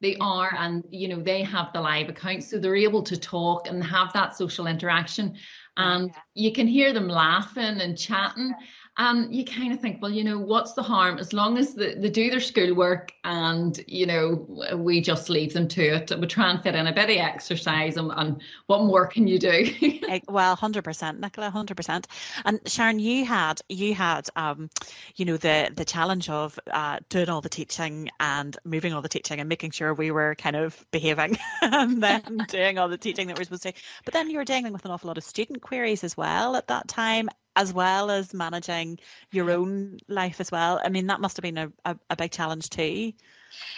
they 0.00 0.16
are 0.20 0.54
and 0.58 0.84
you 0.90 1.08
know 1.08 1.20
they 1.20 1.42
have 1.42 1.72
the 1.72 1.80
live 1.80 2.08
account 2.08 2.44
so 2.44 2.58
they're 2.58 2.76
able 2.76 3.02
to 3.02 3.16
talk 3.16 3.68
and 3.68 3.82
have 3.82 4.12
that 4.12 4.36
social 4.36 4.66
interaction. 4.66 5.34
And 5.78 6.08
yeah. 6.08 6.20
you 6.34 6.52
can 6.52 6.66
hear 6.66 6.92
them 6.92 7.08
laughing 7.08 7.80
and 7.80 7.98
chatting 7.98 8.54
and 8.98 9.34
you 9.34 9.44
kind 9.44 9.72
of 9.72 9.80
think 9.80 10.00
well 10.00 10.10
you 10.10 10.24
know 10.24 10.38
what's 10.38 10.72
the 10.72 10.82
harm? 10.82 11.18
As 11.18 11.32
long 11.32 11.58
as 11.58 11.74
the, 11.74 11.94
they 11.98 12.10
do 12.10 12.30
their 12.30 12.40
schoolwork 12.40 13.12
and 13.24 13.78
you 13.86 14.06
know 14.06 14.46
we 14.76 15.00
just 15.00 15.28
leave 15.28 15.52
them 15.52 15.68
to 15.68 15.82
it 15.82 16.12
we 16.18 16.26
try 16.26 16.50
and 16.50 16.62
fit 16.62 16.74
in 16.74 16.86
a 16.86 16.92
bit 16.92 17.10
of 17.10 17.16
exercise 17.16 17.96
and, 17.96 18.10
and 18.16 18.40
what 18.66 18.82
more 18.82 19.06
can 19.06 19.26
you 19.26 19.38
do? 19.38 19.72
Well 20.28 20.56
100% 20.56 21.18
nicola 21.18 21.50
100% 21.50 22.06
and 22.44 22.60
sharon 22.66 22.98
you 22.98 23.24
had 23.24 23.60
you 23.68 23.94
had 23.94 24.28
um 24.36 24.70
you 25.16 25.24
know 25.24 25.36
the 25.36 25.70
the 25.74 25.84
challenge 25.84 26.28
of 26.30 26.58
uh, 26.70 26.98
doing 27.08 27.28
all 27.28 27.40
the 27.40 27.48
teaching 27.48 28.10
and 28.20 28.56
moving 28.64 28.92
all 28.92 29.02
the 29.02 29.08
teaching 29.08 29.40
and 29.40 29.48
making 29.48 29.72
sure 29.72 29.92
we 29.94 30.10
were 30.10 30.34
kind 30.36 30.56
of 30.56 30.84
behaving 30.90 31.36
and 31.62 32.02
then 32.02 32.44
doing 32.48 32.78
all 32.78 32.88
the 32.88 32.98
teaching 32.98 33.28
that 33.28 33.38
we're 33.38 33.44
supposed 33.44 33.64
to. 33.64 33.72
But 34.04 34.14
then 34.14 34.30
you 34.30 34.38
were 34.38 34.44
dealing 34.44 34.72
with 34.72 34.84
an 34.84 34.90
awful 34.90 35.08
lot 35.08 35.18
of 35.18 35.24
student 35.24 35.60
queries 35.60 36.04
as 36.04 36.16
well 36.16 36.56
at 36.56 36.68
that 36.68 36.88
time 36.88 37.28
as 37.56 37.72
well 37.72 38.10
as 38.10 38.34
managing 38.34 38.98
your 39.32 39.50
own 39.50 39.98
life 40.08 40.40
as 40.40 40.52
well. 40.52 40.80
I 40.84 40.90
mean, 40.90 41.06
that 41.06 41.20
must 41.20 41.36
have 41.38 41.42
been 41.42 41.58
a, 41.58 41.72
a, 41.86 41.96
a, 42.10 42.16
big 42.16 42.30
challenge 42.30 42.68
too. 42.68 43.12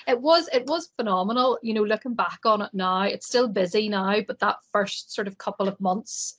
It 0.07 0.21
was 0.21 0.49
it 0.53 0.67
was 0.67 0.91
phenomenal. 0.97 1.59
You 1.63 1.75
know, 1.75 1.85
looking 1.85 2.15
back 2.15 2.41
on 2.45 2.61
it 2.61 2.71
now, 2.75 3.03
it's 3.03 3.29
still 3.29 3.49
busy 3.49 3.89
now, 3.89 4.17
but 4.27 4.41
that 4.41 4.57
first 4.73 5.15
sort 5.15 5.29
of 5.29 5.39
couple 5.39 5.69
of 5.69 5.81
months, 5.81 6.37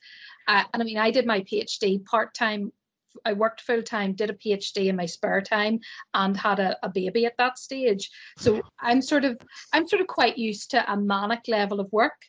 uh, 0.48 0.64
and 0.74 0.84
I 0.84 0.86
mean, 0.86 0.98
I 0.98 1.12
did 1.12 1.26
my 1.26 1.40
PhD 1.42 2.04
part 2.06 2.34
time. 2.34 2.72
I 3.26 3.34
worked 3.34 3.62
full 3.62 3.82
time, 3.82 4.14
did 4.14 4.30
a 4.30 4.34
PhD 4.34 4.88
in 4.88 4.96
my 4.96 5.06
spare 5.06 5.42
time, 5.42 5.80
and 6.14 6.38
had 6.38 6.60
a, 6.60 6.78
a 6.84 6.90
baby 6.90 7.26
at 7.26 7.38
that 7.38 7.58
stage. 7.58 8.10
So 8.38 8.62
I'm 8.80 9.02
sort 9.02 9.24
of 9.24 9.40
I'm 9.74 9.88
sort 9.88 10.02
of 10.02 10.08
quite 10.08 10.38
used 10.38 10.72
to 10.72 10.92
a 10.92 10.98
manic 10.98 11.48
level 11.48 11.80
of 11.80 11.92
work 11.94 12.20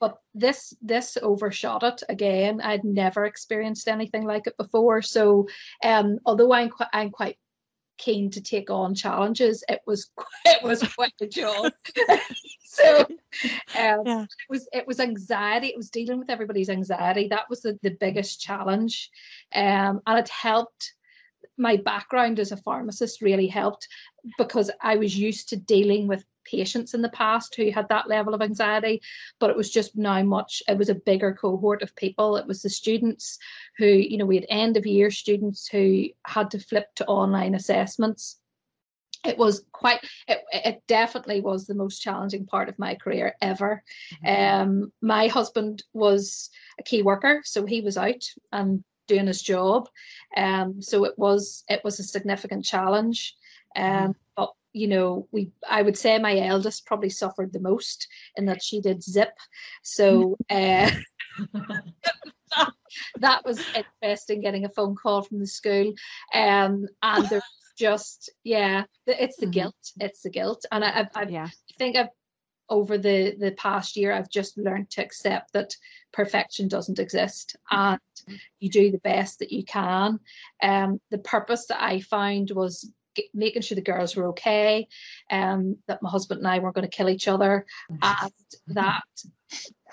but 0.00 0.18
this 0.34 0.74
this 0.80 1.18
overshot 1.22 1.82
it 1.82 2.02
again 2.08 2.60
i'd 2.62 2.84
never 2.84 3.24
experienced 3.24 3.88
anything 3.88 4.24
like 4.24 4.46
it 4.46 4.56
before. 4.56 5.02
So 5.02 5.48
um 5.84 6.18
although 6.24 6.52
i'm 6.52 6.70
quite 6.70 6.88
i'm 6.92 7.10
quite 7.10 7.38
keen 7.98 8.30
to 8.30 8.40
take 8.40 8.70
on 8.70 8.94
challenges 8.94 9.64
it 9.68 9.80
was 9.86 10.10
it 10.44 10.62
was 10.62 10.82
quite 10.94 11.14
a 11.20 11.26
job. 11.26 11.72
So 12.70 13.00
um, 13.00 14.02
yeah. 14.06 14.22
it 14.22 14.48
was 14.48 14.68
it 14.72 14.86
was 14.86 15.00
anxiety 15.00 15.68
it 15.68 15.76
was 15.76 15.90
dealing 15.90 16.20
with 16.20 16.30
everybody's 16.30 16.68
anxiety. 16.68 17.26
That 17.26 17.50
was 17.50 17.62
the, 17.62 17.76
the 17.82 17.96
biggest 17.98 18.40
challenge. 18.40 19.10
Um 19.54 20.00
and 20.06 20.18
it 20.18 20.28
helped. 20.28 20.92
My 21.56 21.76
background 21.76 22.38
as 22.38 22.52
a 22.52 22.56
pharmacist 22.56 23.20
really 23.20 23.48
helped 23.48 23.88
because 24.36 24.70
I 24.80 24.96
was 24.96 25.18
used 25.18 25.48
to 25.48 25.56
dealing 25.56 26.06
with 26.06 26.24
patients 26.50 26.94
in 26.94 27.02
the 27.02 27.08
past 27.10 27.54
who 27.54 27.70
had 27.70 27.88
that 27.88 28.08
level 28.08 28.34
of 28.34 28.42
anxiety, 28.42 29.00
but 29.38 29.50
it 29.50 29.56
was 29.56 29.70
just 29.70 29.96
now 29.96 30.22
much, 30.22 30.62
it 30.68 30.78
was 30.78 30.88
a 30.88 30.94
bigger 30.94 31.32
cohort 31.34 31.82
of 31.82 31.94
people. 31.96 32.36
It 32.36 32.46
was 32.46 32.62
the 32.62 32.70
students 32.70 33.38
who, 33.76 33.86
you 33.86 34.16
know, 34.18 34.26
we 34.26 34.36
had 34.36 34.46
end 34.48 34.76
of 34.76 34.86
year 34.86 35.10
students 35.10 35.68
who 35.68 36.06
had 36.26 36.50
to 36.52 36.58
flip 36.58 36.86
to 36.96 37.06
online 37.06 37.54
assessments. 37.54 38.38
It 39.24 39.36
was 39.36 39.64
quite, 39.72 40.00
it, 40.28 40.38
it 40.52 40.82
definitely 40.86 41.40
was 41.40 41.66
the 41.66 41.74
most 41.74 41.98
challenging 42.00 42.46
part 42.46 42.68
of 42.68 42.78
my 42.78 42.94
career 42.94 43.34
ever. 43.42 43.82
Mm-hmm. 44.24 44.62
Um, 44.62 44.92
my 45.02 45.26
husband 45.26 45.82
was 45.92 46.50
a 46.78 46.82
key 46.82 47.02
worker, 47.02 47.42
so 47.44 47.66
he 47.66 47.80
was 47.80 47.96
out 47.96 48.24
and 48.52 48.84
doing 49.08 49.26
his 49.26 49.42
job. 49.42 49.88
Um, 50.36 50.80
so 50.80 51.04
it 51.04 51.18
was 51.18 51.64
it 51.68 51.80
was 51.82 51.98
a 51.98 52.04
significant 52.04 52.64
challenge. 52.64 53.34
Um, 53.74 53.84
mm-hmm. 53.84 54.10
You 54.72 54.88
know, 54.88 55.28
we 55.32 55.50
I 55.68 55.82
would 55.82 55.96
say 55.96 56.18
my 56.18 56.38
eldest 56.38 56.86
probably 56.86 57.10
suffered 57.10 57.52
the 57.52 57.60
most 57.60 58.06
in 58.36 58.46
that 58.46 58.62
she 58.62 58.80
did 58.80 59.02
zip. 59.02 59.32
So 59.82 60.36
uh, 60.50 60.90
that, 61.52 61.82
that, 63.20 63.44
was 63.44 63.64
interesting 64.02 64.40
getting 64.40 64.64
a 64.64 64.70
phone 64.70 64.94
call 64.94 65.22
from 65.22 65.40
the 65.40 65.46
school. 65.46 65.92
Um, 66.34 66.86
and 67.02 67.28
there's 67.28 67.42
just 67.78 68.30
yeah, 68.44 68.84
it's 69.06 69.36
the 69.36 69.46
mm-hmm. 69.46 69.52
guilt. 69.52 69.92
It's 70.00 70.22
the 70.22 70.30
guilt. 70.30 70.64
And 70.70 70.84
I, 70.84 70.88
I, 70.88 71.08
I 71.14 71.22
yeah. 71.28 71.48
think 71.78 71.96
I've 71.96 72.08
over 72.70 72.98
the 72.98 73.34
the 73.38 73.52
past 73.52 73.96
year 73.96 74.12
i've 74.12 74.30
just 74.30 74.58
learned 74.58 74.90
to 74.90 75.02
accept 75.02 75.52
that 75.52 75.74
perfection 76.12 76.68
doesn't 76.68 76.98
exist 76.98 77.56
and 77.70 77.98
you 78.60 78.68
do 78.68 78.90
the 78.90 78.98
best 78.98 79.38
that 79.38 79.52
you 79.52 79.64
can 79.64 80.18
um 80.62 81.00
the 81.10 81.18
purpose 81.18 81.66
that 81.66 81.82
i 81.82 82.00
found 82.00 82.50
was 82.50 82.90
making 83.34 83.62
sure 83.62 83.76
the 83.76 83.82
girls 83.82 84.16
were 84.16 84.28
okay, 84.28 84.88
um, 85.30 85.76
that 85.86 86.02
my 86.02 86.10
husband 86.10 86.38
and 86.38 86.48
I 86.48 86.58
weren't 86.58 86.74
going 86.74 86.88
to 86.88 86.96
kill 86.96 87.08
each 87.08 87.28
other, 87.28 87.66
and 87.88 88.32
that 88.68 89.02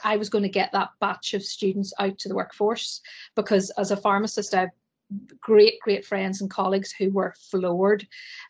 I 0.03 0.17
was 0.17 0.29
going 0.29 0.43
to 0.43 0.49
get 0.49 0.71
that 0.71 0.89
batch 0.99 1.33
of 1.33 1.43
students 1.43 1.93
out 1.99 2.17
to 2.19 2.29
the 2.29 2.35
workforce. 2.35 3.01
Because 3.35 3.71
as 3.77 3.91
a 3.91 3.97
pharmacist, 3.97 4.53
I've 4.53 4.69
great, 5.39 5.79
great 5.81 6.05
friends 6.05 6.41
and 6.41 6.49
colleagues 6.49 6.91
who 6.91 7.11
were 7.11 7.35
floored, 7.51 8.07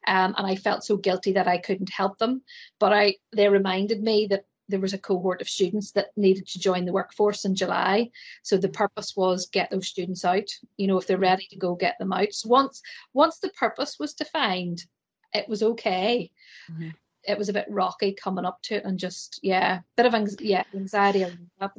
um, 0.07 0.33
and 0.37 0.47
I 0.47 0.55
felt 0.55 0.83
so 0.83 0.97
guilty 0.97 1.33
that 1.33 1.47
I 1.47 1.57
couldn't 1.57 1.89
help 1.89 2.17
them. 2.17 2.41
But 2.79 2.93
I, 2.93 3.15
they 3.35 3.49
reminded 3.49 4.01
me 4.01 4.27
that 4.29 4.45
there 4.67 4.79
was 4.79 4.93
a 4.93 4.97
cohort 4.97 5.41
of 5.41 5.49
students 5.49 5.91
that 5.91 6.07
needed 6.15 6.47
to 6.47 6.59
join 6.59 6.85
the 6.85 6.93
workforce 6.93 7.45
in 7.45 7.55
July. 7.55 8.09
So 8.43 8.57
the 8.57 8.69
purpose 8.69 9.15
was 9.15 9.47
get 9.47 9.69
those 9.69 9.87
students 9.87 10.25
out. 10.25 10.49
You 10.77 10.87
know, 10.87 10.97
if 10.97 11.07
they're 11.07 11.17
ready 11.17 11.47
to 11.51 11.57
go, 11.57 11.75
get 11.75 11.97
them 11.99 12.13
out. 12.13 12.33
So 12.33 12.49
once 12.49 12.81
once 13.13 13.39
the 13.39 13.49
purpose 13.49 13.97
was 13.99 14.13
defined, 14.13 14.85
it 15.33 15.47
was 15.47 15.63
okay. 15.63 16.31
Mm-hmm. 16.71 16.89
It 17.27 17.37
was 17.37 17.49
a 17.49 17.53
bit 17.53 17.65
rocky 17.69 18.13
coming 18.13 18.45
up 18.45 18.61
to 18.63 18.75
it, 18.75 18.85
and 18.85 18.99
just 18.99 19.39
yeah, 19.41 19.79
bit 19.97 20.05
of 20.05 20.13
anxiety. 20.13 20.47
Yeah, 20.49 20.63
anxiety. 20.73 21.25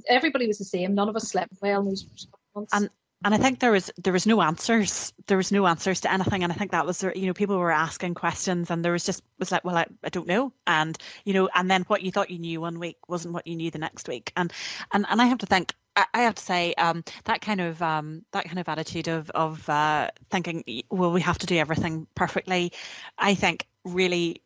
Everybody 0.09 0.47
was 0.47 0.59
the 0.59 0.65
same. 0.65 0.95
None 0.95 1.09
of 1.09 1.17
us 1.17 1.29
slept 1.29 1.55
well 1.63 1.81
in 1.81 1.87
those 1.87 2.29
months. 2.55 2.73
And 2.75 2.91
and 3.25 3.35
I 3.35 3.39
think 3.39 3.61
there 3.61 3.73
was 3.73 3.91
there 4.03 4.13
was 4.13 4.27
no 4.27 4.43
answers. 4.43 5.13
There 5.27 5.37
was 5.37 5.51
no 5.51 5.67
answers 5.67 6.01
to 6.03 6.13
anything, 6.13 6.43
and 6.43 6.53
I 6.53 6.55
think 6.55 6.71
that 6.73 6.87
was 6.87 7.03
you 7.03 7.27
know 7.27 7.33
people 7.33 7.59
were 7.59 7.73
asking 7.73 8.15
questions, 8.15 8.71
and 8.71 8.85
there 8.85 8.93
was 8.93 9.05
just 9.05 9.23
was 9.39 9.51
like, 9.51 9.65
well, 9.65 9.77
I, 9.77 9.87
I 10.05 10.11
don't 10.11 10.27
know, 10.27 10.53
and 10.67 10.97
you 11.25 11.33
know, 11.33 11.49
and 11.55 11.71
then 11.71 11.83
what 11.83 12.03
you 12.03 12.13
thought 12.13 12.31
you 12.31 12.39
knew 12.39 12.61
one 12.61 12.79
week 12.79 12.97
wasn't 13.09 13.35
what 13.35 13.47
you 13.47 13.57
knew 13.57 13.71
the 13.71 13.79
next 13.79 14.09
week, 14.09 14.33
and 14.37 14.53
and 14.93 15.07
and 15.09 15.21
I 15.21 15.27
have 15.27 15.39
to 15.39 15.47
think. 15.47 15.75
I 16.13 16.21
have 16.21 16.35
to 16.35 16.43
say 16.43 16.75
um, 16.75 17.05
that 17.25 17.41
kind 17.41 17.59
of 17.59 17.81
um, 17.81 18.23
that 18.33 18.45
kind 18.45 18.59
of 18.59 18.69
attitude 18.69 19.09
of 19.09 19.31
of 19.31 19.67
uh, 19.67 20.11
thinking, 20.31 20.63
well, 20.91 21.11
we 21.11 21.23
have 21.23 21.39
to 21.39 21.47
do 21.47 21.57
everything 21.57 22.07
perfectly. 22.15 22.73
I 23.17 23.35
think 23.35 23.67
really 23.83 24.43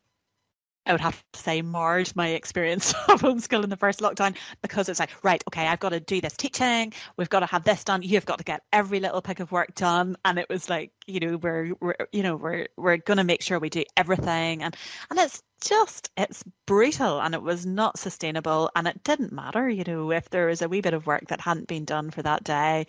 I 0.91 0.93
would 0.93 0.99
have 0.99 1.23
to 1.31 1.39
say 1.39 1.61
marred 1.61 2.13
my 2.17 2.27
experience 2.31 2.93
of 3.07 3.21
homeschool 3.21 3.63
in 3.63 3.69
the 3.69 3.77
first 3.77 4.01
lockdown 4.01 4.35
because 4.61 4.89
it's 4.89 4.99
like, 4.99 5.11
right, 5.23 5.41
okay, 5.47 5.65
I've 5.65 5.79
got 5.79 5.89
to 5.89 6.01
do 6.01 6.19
this 6.19 6.35
teaching, 6.35 6.91
we've 7.15 7.29
got 7.29 7.39
to 7.39 7.45
have 7.45 7.63
this 7.63 7.85
done, 7.85 8.01
you've 8.01 8.25
got 8.25 8.39
to 8.39 8.43
get 8.43 8.63
every 8.73 8.99
little 8.99 9.21
pick 9.21 9.39
of 9.39 9.53
work 9.53 9.73
done. 9.73 10.17
And 10.25 10.37
it 10.37 10.49
was 10.49 10.69
like, 10.69 10.91
you 11.07 11.21
know, 11.21 11.37
we're, 11.37 11.75
we're 11.79 11.95
you 12.11 12.23
know, 12.23 12.35
we're 12.35 12.67
we're 12.75 12.97
gonna 12.97 13.23
make 13.23 13.41
sure 13.41 13.57
we 13.57 13.69
do 13.69 13.85
everything. 13.95 14.63
And 14.63 14.75
and 15.09 15.17
it's 15.17 15.41
just 15.61 16.11
it's 16.17 16.43
brutal 16.65 17.21
and 17.21 17.33
it 17.35 17.41
was 17.41 17.65
not 17.65 17.97
sustainable 17.97 18.69
and 18.75 18.85
it 18.85 19.01
didn't 19.05 19.31
matter, 19.31 19.69
you 19.69 19.85
know, 19.87 20.11
if 20.11 20.29
there 20.29 20.47
was 20.47 20.61
a 20.61 20.67
wee 20.67 20.81
bit 20.81 20.93
of 20.93 21.07
work 21.07 21.27
that 21.29 21.39
hadn't 21.39 21.69
been 21.69 21.85
done 21.85 22.11
for 22.11 22.21
that 22.21 22.43
day 22.43 22.85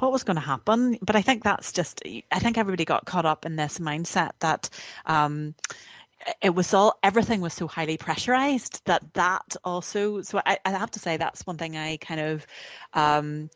what 0.00 0.10
was 0.10 0.24
going 0.24 0.34
to 0.36 0.40
happen? 0.40 0.98
But 1.02 1.14
i 1.14 1.22
think 1.22 1.44
that's 1.44 1.70
just 1.70 2.02
i 2.32 2.38
think 2.40 2.58
everybody 2.58 2.84
got 2.84 3.04
caught 3.04 3.26
up 3.26 3.46
in 3.46 3.54
this 3.54 3.78
mindset 3.78 4.32
that 4.40 4.68
um, 5.06 5.54
it 6.40 6.54
was 6.54 6.72
all 6.74 6.98
everything 7.02 7.40
was 7.40 7.52
so 7.52 7.66
highly 7.66 7.96
pressurized 7.96 8.82
that 8.84 9.02
that 9.14 9.56
also 9.64 10.22
so 10.22 10.40
I, 10.46 10.58
I 10.64 10.70
have 10.70 10.90
to 10.92 10.98
say 10.98 11.16
that's 11.16 11.46
one 11.46 11.56
thing 11.56 11.76
I 11.76 11.96
kind 11.98 12.20
of 12.20 12.46
um, 12.94 13.50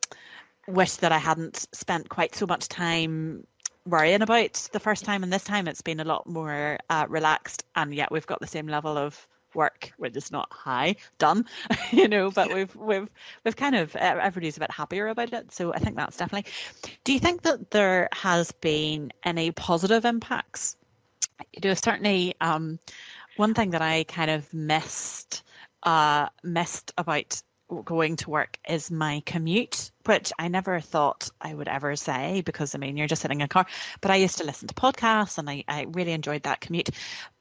wish 0.67 0.97
that 0.97 1.13
I 1.13 1.19
hadn't 1.19 1.67
spent 1.73 2.09
quite 2.09 2.35
so 2.35 2.47
much 2.47 2.69
time 2.69 3.47
worrying 3.85 4.23
about 4.23 4.69
the 4.73 4.81
first 4.81 5.05
time 5.05 5.23
and 5.23 5.33
this 5.33 5.45
time 5.45 5.69
it's 5.69 5.83
been 5.83 6.01
a 6.01 6.05
lot 6.05 6.27
more 6.27 6.79
uh, 6.91 7.07
relaxed 7.09 7.65
and 7.77 7.95
yet 7.95 8.11
we've 8.11 8.27
got 8.27 8.41
the 8.41 8.47
same 8.47 8.67
level 8.67 8.99
of 8.99 9.29
work 9.55 9.93
we're 9.99 10.11
just 10.11 10.33
not 10.33 10.53
high 10.53 10.95
done 11.19 11.45
you 11.93 12.09
know 12.09 12.31
but 12.31 12.53
we've 12.53 12.75
we've 12.77 13.09
we've 13.45 13.57
kind 13.57 13.75
of 13.75 13.95
everybody's 13.97 14.57
a 14.57 14.61
bit 14.61 14.71
happier 14.71 15.07
about 15.07 15.33
it 15.33 15.51
so 15.51 15.73
i 15.73 15.79
think 15.79 15.97
that's 15.97 16.17
definitely 16.17 16.51
do 17.05 17.13
you 17.13 17.19
think 17.19 17.43
that 17.43 17.71
there 17.71 18.09
has 18.13 18.53
been 18.53 19.11
any 19.25 19.51
positive 19.53 20.05
impacts 20.05 20.77
you 21.53 21.69
know, 21.69 21.75
certainly 21.75 22.35
um, 22.41 22.79
one 23.37 23.55
thing 23.55 23.71
that 23.71 23.83
I 23.83 24.05
kind 24.05 24.31
of 24.31 24.53
missed 24.53 25.43
uh, 25.83 26.29
missed 26.43 26.93
about 26.99 27.43
going 27.85 28.17
to 28.17 28.31
work 28.31 28.59
is 28.69 28.91
my 28.91 29.23
commute, 29.27 29.91
which 30.05 30.33
I 30.39 30.49
never 30.49 30.81
thought 30.81 31.29
I 31.41 31.55
would 31.55 31.69
ever 31.69 31.97
say 31.97 32.43
because 32.45 32.75
I 32.75 32.79
mean 32.79 32.97
you're 32.97 33.07
just 33.07 33.23
sitting 33.23 33.41
in 33.41 33.45
a 33.45 33.49
car. 33.49 33.67
But 34.01 34.11
I 34.11 34.17
used 34.17 34.39
to 34.39 34.45
listen 34.45 34.69
to 34.69 34.75
podcasts 34.75 35.39
and 35.39 35.49
I, 35.51 35.65
I 35.69 35.87
really 35.91 36.13
enjoyed 36.13 36.45
that 36.45 36.61
commute. 36.61 36.91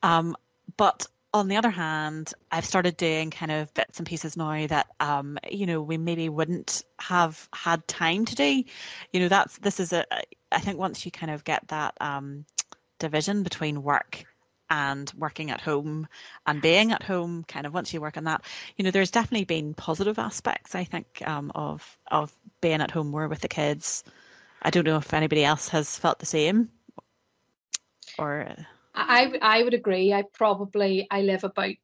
Um, 0.04 0.36
but 0.78 1.08
on 1.34 1.48
the 1.50 1.58
other 1.58 1.70
hand, 1.70 2.34
I've 2.52 2.66
started 2.66 2.96
doing 2.96 3.30
kind 3.30 3.52
of 3.52 3.74
bits 3.74 4.00
and 4.00 4.08
pieces 4.08 4.38
now 4.38 4.66
that 4.68 4.88
um, 5.00 5.38
you 5.50 5.66
know 5.66 5.82
we 5.82 5.98
maybe 5.98 6.30
wouldn't 6.30 6.84
have 7.00 7.48
had 7.54 7.88
time 7.88 8.26
to 8.26 8.36
do. 8.36 8.64
You 9.12 9.20
know, 9.20 9.28
that's 9.28 9.58
this 9.60 9.80
is 9.80 9.94
a 9.94 10.06
I 10.52 10.60
think 10.60 10.80
once 10.80 11.06
you 11.06 11.12
kind 11.12 11.32
of 11.32 11.44
get 11.44 11.68
that 11.68 11.94
um, 12.00 12.46
division 13.00 13.44
between 13.44 13.84
work 13.84 14.24
and 14.70 15.12
working 15.16 15.52
at 15.52 15.62
home 15.62 16.08
and 16.48 16.62
being 16.62 16.92
at 16.92 17.04
home 17.04 17.44
kind 17.44 17.68
of 17.68 17.74
once 17.74 17.94
you 17.94 18.02
work 18.02 18.18
on 18.18 18.24
that 18.24 18.42
you 18.78 18.84
know 18.84 18.90
there's 18.90 19.12
definitely 19.12 19.46
been 19.46 19.76
positive 19.76 20.18
aspects 20.18 20.74
i 20.74 20.84
think 20.84 21.22
um, 21.28 21.52
of 21.54 21.98
of 22.10 22.36
being 22.62 22.82
at 22.82 22.90
home 22.90 23.12
more 23.12 23.28
with 23.28 23.42
the 23.42 23.48
kids 23.48 24.04
I 24.66 24.72
don't 24.72 24.86
know 24.86 24.98
if 24.98 25.14
anybody 25.14 25.46
else 25.46 25.70
has 25.70 25.96
felt 25.96 26.18
the 26.18 26.26
same. 26.26 26.70
Or 28.18 28.48
I 28.96 29.38
I 29.40 29.62
would 29.62 29.76
agree. 29.76 30.12
I 30.12 30.24
probably 30.34 31.08
I 31.12 31.22
live 31.22 31.44
about 31.44 31.76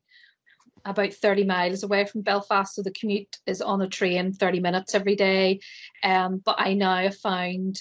about 0.83 1.13
30 1.13 1.43
miles 1.43 1.83
away 1.83 2.05
from 2.05 2.21
Belfast, 2.21 2.73
so 2.73 2.81
the 2.81 2.93
commute 2.99 3.37
is 3.45 3.61
on 3.61 3.83
a 3.83 3.87
train 3.87 4.33
30 4.33 4.61
minutes 4.61 4.95
every 4.95 5.15
day. 5.15 5.59
Um, 6.03 6.41
but 6.43 6.55
I 6.57 6.73
now 6.73 6.97
have 6.97 7.17
found 7.17 7.79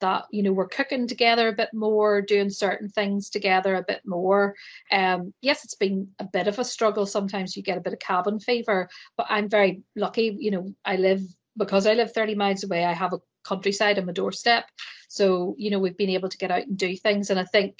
that 0.00 0.24
you 0.30 0.42
know 0.42 0.52
we're 0.52 0.68
cooking 0.68 1.06
together 1.06 1.48
a 1.48 1.52
bit 1.52 1.70
more, 1.72 2.20
doing 2.22 2.50
certain 2.50 2.88
things 2.88 3.30
together 3.30 3.74
a 3.74 3.82
bit 3.82 4.02
more. 4.04 4.54
Um, 4.90 5.32
yes, 5.40 5.64
it's 5.64 5.74
been 5.74 6.08
a 6.18 6.24
bit 6.24 6.48
of 6.48 6.58
a 6.58 6.64
struggle. 6.64 7.06
Sometimes 7.06 7.56
you 7.56 7.62
get 7.62 7.78
a 7.78 7.82
bit 7.82 7.92
of 7.92 7.98
cabin 7.98 8.38
fever, 8.40 8.88
but 9.16 9.26
I'm 9.28 9.48
very 9.48 9.82
lucky. 9.94 10.36
You 10.38 10.50
know, 10.50 10.74
I 10.84 10.96
live 10.96 11.22
because 11.56 11.86
I 11.86 11.94
live 11.94 12.12
30 12.12 12.34
miles 12.34 12.64
away. 12.64 12.84
I 12.84 12.92
have 12.92 13.12
a 13.12 13.20
countryside 13.44 13.98
on 13.98 14.06
my 14.06 14.12
doorstep, 14.12 14.66
so 15.08 15.54
you 15.58 15.70
know 15.70 15.78
we've 15.78 15.96
been 15.96 16.10
able 16.10 16.28
to 16.28 16.38
get 16.38 16.50
out 16.50 16.66
and 16.66 16.76
do 16.76 16.96
things, 16.96 17.30
and 17.30 17.40
I 17.40 17.44
think 17.44 17.78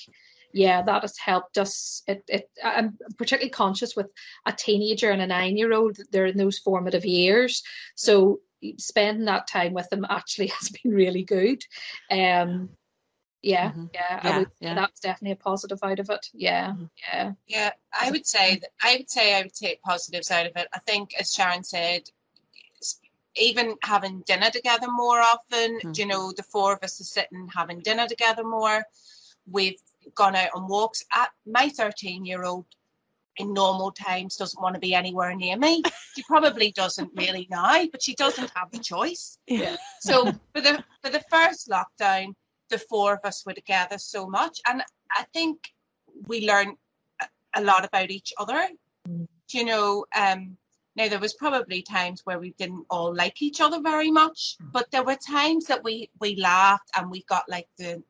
yeah, 0.56 0.80
that 0.82 1.02
has 1.02 1.18
helped 1.18 1.58
us. 1.58 2.02
It, 2.06 2.24
it, 2.28 2.50
I'm 2.64 2.96
particularly 3.18 3.50
conscious 3.50 3.94
with 3.94 4.06
a 4.46 4.52
teenager 4.52 5.10
and 5.10 5.20
a 5.20 5.26
nine 5.26 5.56
year 5.58 5.74
old, 5.74 5.98
they're 6.10 6.26
in 6.26 6.38
those 6.38 6.58
formative 6.58 7.04
years. 7.04 7.62
So 7.94 8.40
spending 8.78 9.26
that 9.26 9.46
time 9.46 9.72
with 9.72 9.88
them 9.90 10.06
actually 10.08 10.46
has 10.58 10.70
been 10.70 10.92
really 10.92 11.22
good. 11.22 11.62
Um, 12.10 12.70
yeah, 13.42 13.70
mm-hmm. 13.70 13.86
yeah, 13.94 14.20
yeah, 14.24 14.38
would, 14.38 14.50
yeah, 14.60 14.74
that's 14.74 15.00
definitely 15.00 15.32
a 15.32 15.36
positive 15.36 15.78
out 15.82 16.00
of 16.00 16.10
it. 16.10 16.26
Yeah, 16.34 16.70
mm-hmm. 16.70 16.84
yeah, 17.06 17.32
yeah. 17.46 17.70
I 17.98 18.10
would 18.10 18.26
say 18.26 18.56
that 18.56 18.70
I 18.82 18.96
would 18.96 19.10
say 19.10 19.34
I 19.34 19.42
would 19.42 19.54
take 19.54 19.82
positives 19.82 20.30
out 20.30 20.46
of 20.46 20.52
it. 20.56 20.66
I 20.74 20.80
think, 20.80 21.10
as 21.18 21.32
Sharon 21.32 21.62
said, 21.62 22.02
even 23.36 23.76
having 23.82 24.22
dinner 24.26 24.50
together 24.50 24.90
more 24.90 25.20
often. 25.20 25.78
Mm-hmm. 25.78 25.92
You 25.94 26.06
know, 26.06 26.32
the 26.32 26.42
four 26.42 26.72
of 26.72 26.82
us 26.82 27.00
are 27.00 27.04
sitting 27.04 27.48
having 27.54 27.80
dinner 27.80 28.06
together 28.06 28.44
more. 28.44 28.84
We've 29.50 29.80
gone 30.14 30.36
out 30.36 30.50
on 30.54 30.68
walks. 30.68 31.04
At 31.14 31.30
my 31.46 31.68
13 31.68 32.24
year 32.24 32.44
old 32.44 32.66
in 33.38 33.52
normal 33.52 33.90
times 33.90 34.36
doesn't 34.36 34.60
want 34.62 34.74
to 34.74 34.80
be 34.80 34.94
anywhere 34.94 35.34
near 35.34 35.56
me. 35.56 35.82
She 36.14 36.22
probably 36.22 36.72
doesn't 36.72 37.10
really 37.14 37.46
now, 37.50 37.86
but 37.92 38.02
she 38.02 38.14
doesn't 38.14 38.50
have 38.54 38.70
the 38.70 38.78
choice. 38.78 39.38
Yeah. 39.46 39.76
So 40.00 40.32
for 40.54 40.60
the 40.60 40.82
for 41.02 41.10
the 41.10 41.24
first 41.30 41.68
lockdown, 41.68 42.34
the 42.70 42.78
four 42.78 43.14
of 43.14 43.20
us 43.24 43.44
were 43.44 43.52
together 43.52 43.98
so 43.98 44.26
much, 44.26 44.60
and 44.66 44.82
I 45.12 45.24
think 45.32 45.72
we 46.26 46.46
learned 46.46 46.76
a 47.54 47.62
lot 47.62 47.84
about 47.84 48.10
each 48.10 48.32
other. 48.38 48.68
Mm. 49.08 49.28
You 49.52 49.64
know, 49.64 50.06
um, 50.16 50.56
now 50.96 51.08
there 51.08 51.18
was 51.18 51.34
probably 51.34 51.82
times 51.82 52.22
where 52.24 52.38
we 52.38 52.54
didn't 52.58 52.86
all 52.90 53.14
like 53.14 53.42
each 53.42 53.60
other 53.60 53.80
very 53.80 54.10
much, 54.10 54.56
mm. 54.62 54.72
but 54.72 54.90
there 54.90 55.04
were 55.04 55.16
times 55.16 55.66
that 55.66 55.84
we 55.84 56.10
we 56.20 56.36
laughed 56.36 56.90
and 56.96 57.10
we 57.10 57.22
got 57.24 57.48
like 57.48 57.68
the 57.78 58.02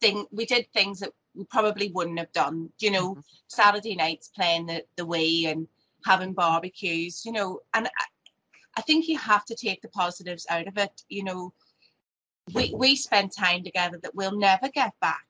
thing. 0.00 0.26
We 0.30 0.46
did 0.46 0.72
things 0.72 1.00
that 1.00 1.12
we 1.40 1.46
probably 1.46 1.90
wouldn't 1.90 2.18
have 2.18 2.32
done. 2.32 2.68
You 2.78 2.90
know, 2.90 3.10
mm-hmm. 3.12 3.20
Saturday 3.48 3.96
nights 3.96 4.28
playing 4.28 4.66
the, 4.66 4.84
the 4.96 5.06
Wii 5.06 5.50
and 5.50 5.66
having 6.04 6.34
barbecues, 6.34 7.24
you 7.24 7.32
know, 7.32 7.60
and 7.72 7.86
I, 7.86 8.04
I 8.76 8.82
think 8.82 9.08
you 9.08 9.18
have 9.18 9.46
to 9.46 9.54
take 9.54 9.80
the 9.80 9.88
positives 9.88 10.46
out 10.50 10.68
of 10.68 10.76
it. 10.76 11.02
You 11.08 11.24
know, 11.24 11.52
we, 12.54 12.74
we 12.76 12.94
spent 12.94 13.34
time 13.34 13.64
together 13.64 13.98
that 14.02 14.14
we'll 14.14 14.36
never 14.36 14.68
get 14.68 14.92
back. 15.00 15.24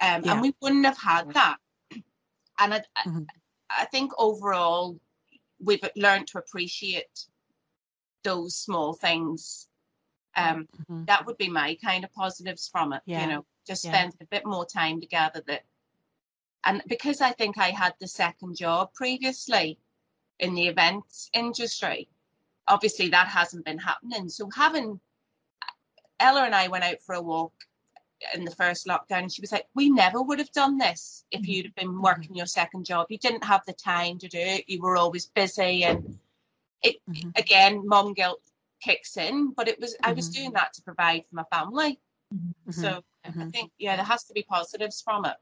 Um, 0.00 0.22
yeah. 0.24 0.32
And 0.32 0.42
we 0.42 0.54
wouldn't 0.60 0.84
have 0.84 0.98
had 0.98 1.32
that. 1.32 1.56
And 2.58 2.74
I, 2.74 2.78
mm-hmm. 2.78 3.22
I, 3.70 3.82
I 3.82 3.84
think 3.86 4.12
overall, 4.18 5.00
we've 5.58 5.82
learned 5.96 6.26
to 6.28 6.38
appreciate 6.38 7.26
those 8.24 8.56
small 8.56 8.92
things. 8.92 9.68
Um, 10.36 10.68
mm-hmm. 10.82 11.04
That 11.06 11.24
would 11.24 11.38
be 11.38 11.48
my 11.48 11.78
kind 11.82 12.04
of 12.04 12.12
positives 12.12 12.68
from 12.70 12.92
it, 12.92 13.00
yeah. 13.06 13.22
you 13.22 13.32
know 13.32 13.46
just 13.66 13.84
yeah. 13.84 13.92
spend 13.92 14.14
a 14.20 14.26
bit 14.26 14.46
more 14.46 14.64
time 14.64 15.00
together 15.00 15.42
that 15.46 15.64
and 16.64 16.82
because 16.88 17.20
I 17.20 17.30
think 17.30 17.58
I 17.58 17.68
had 17.68 17.94
the 18.00 18.08
second 18.08 18.56
job 18.56 18.92
previously 18.92 19.78
in 20.40 20.54
the 20.54 20.66
events 20.66 21.30
industry, 21.32 22.08
obviously 22.66 23.08
that 23.10 23.28
hasn't 23.28 23.64
been 23.64 23.78
happening. 23.78 24.28
So 24.28 24.50
having 24.54 25.00
Ella 26.18 26.44
and 26.44 26.54
I 26.54 26.68
went 26.68 26.84
out 26.84 27.00
for 27.02 27.14
a 27.14 27.22
walk 27.22 27.52
in 28.34 28.44
the 28.44 28.50
first 28.50 28.86
lockdown 28.86 29.22
and 29.22 29.32
she 29.32 29.40
was 29.40 29.52
like, 29.52 29.66
We 29.74 29.90
never 29.90 30.20
would 30.20 30.38
have 30.38 30.50
done 30.52 30.78
this 30.78 31.24
if 31.30 31.42
mm-hmm. 31.42 31.50
you'd 31.50 31.66
have 31.66 31.74
been 31.74 32.00
working 32.02 32.34
your 32.34 32.46
second 32.46 32.84
job. 32.84 33.06
You 33.10 33.18
didn't 33.18 33.44
have 33.44 33.62
the 33.66 33.72
time 33.72 34.18
to 34.18 34.28
do 34.28 34.38
it, 34.38 34.64
you 34.66 34.80
were 34.80 34.96
always 34.96 35.26
busy 35.26 35.84
and 35.84 36.18
it 36.82 36.96
mm-hmm. 37.08 37.30
again, 37.36 37.86
mom 37.86 38.14
guilt 38.14 38.40
kicks 38.82 39.16
in, 39.16 39.52
but 39.52 39.68
it 39.68 39.80
was 39.80 39.92
mm-hmm. 39.94 40.10
I 40.10 40.12
was 40.12 40.28
mm-hmm. 40.30 40.42
doing 40.42 40.52
that 40.54 40.72
to 40.74 40.82
provide 40.82 41.24
for 41.28 41.36
my 41.36 41.44
family. 41.52 42.00
Mm-hmm. 42.34 42.70
So 42.72 43.02
mm-hmm. 43.26 43.42
I 43.42 43.50
think 43.50 43.72
yeah, 43.78 43.96
there 43.96 44.04
has 44.04 44.24
to 44.24 44.32
be 44.32 44.42
positives 44.42 45.00
from 45.02 45.24
it. 45.24 45.36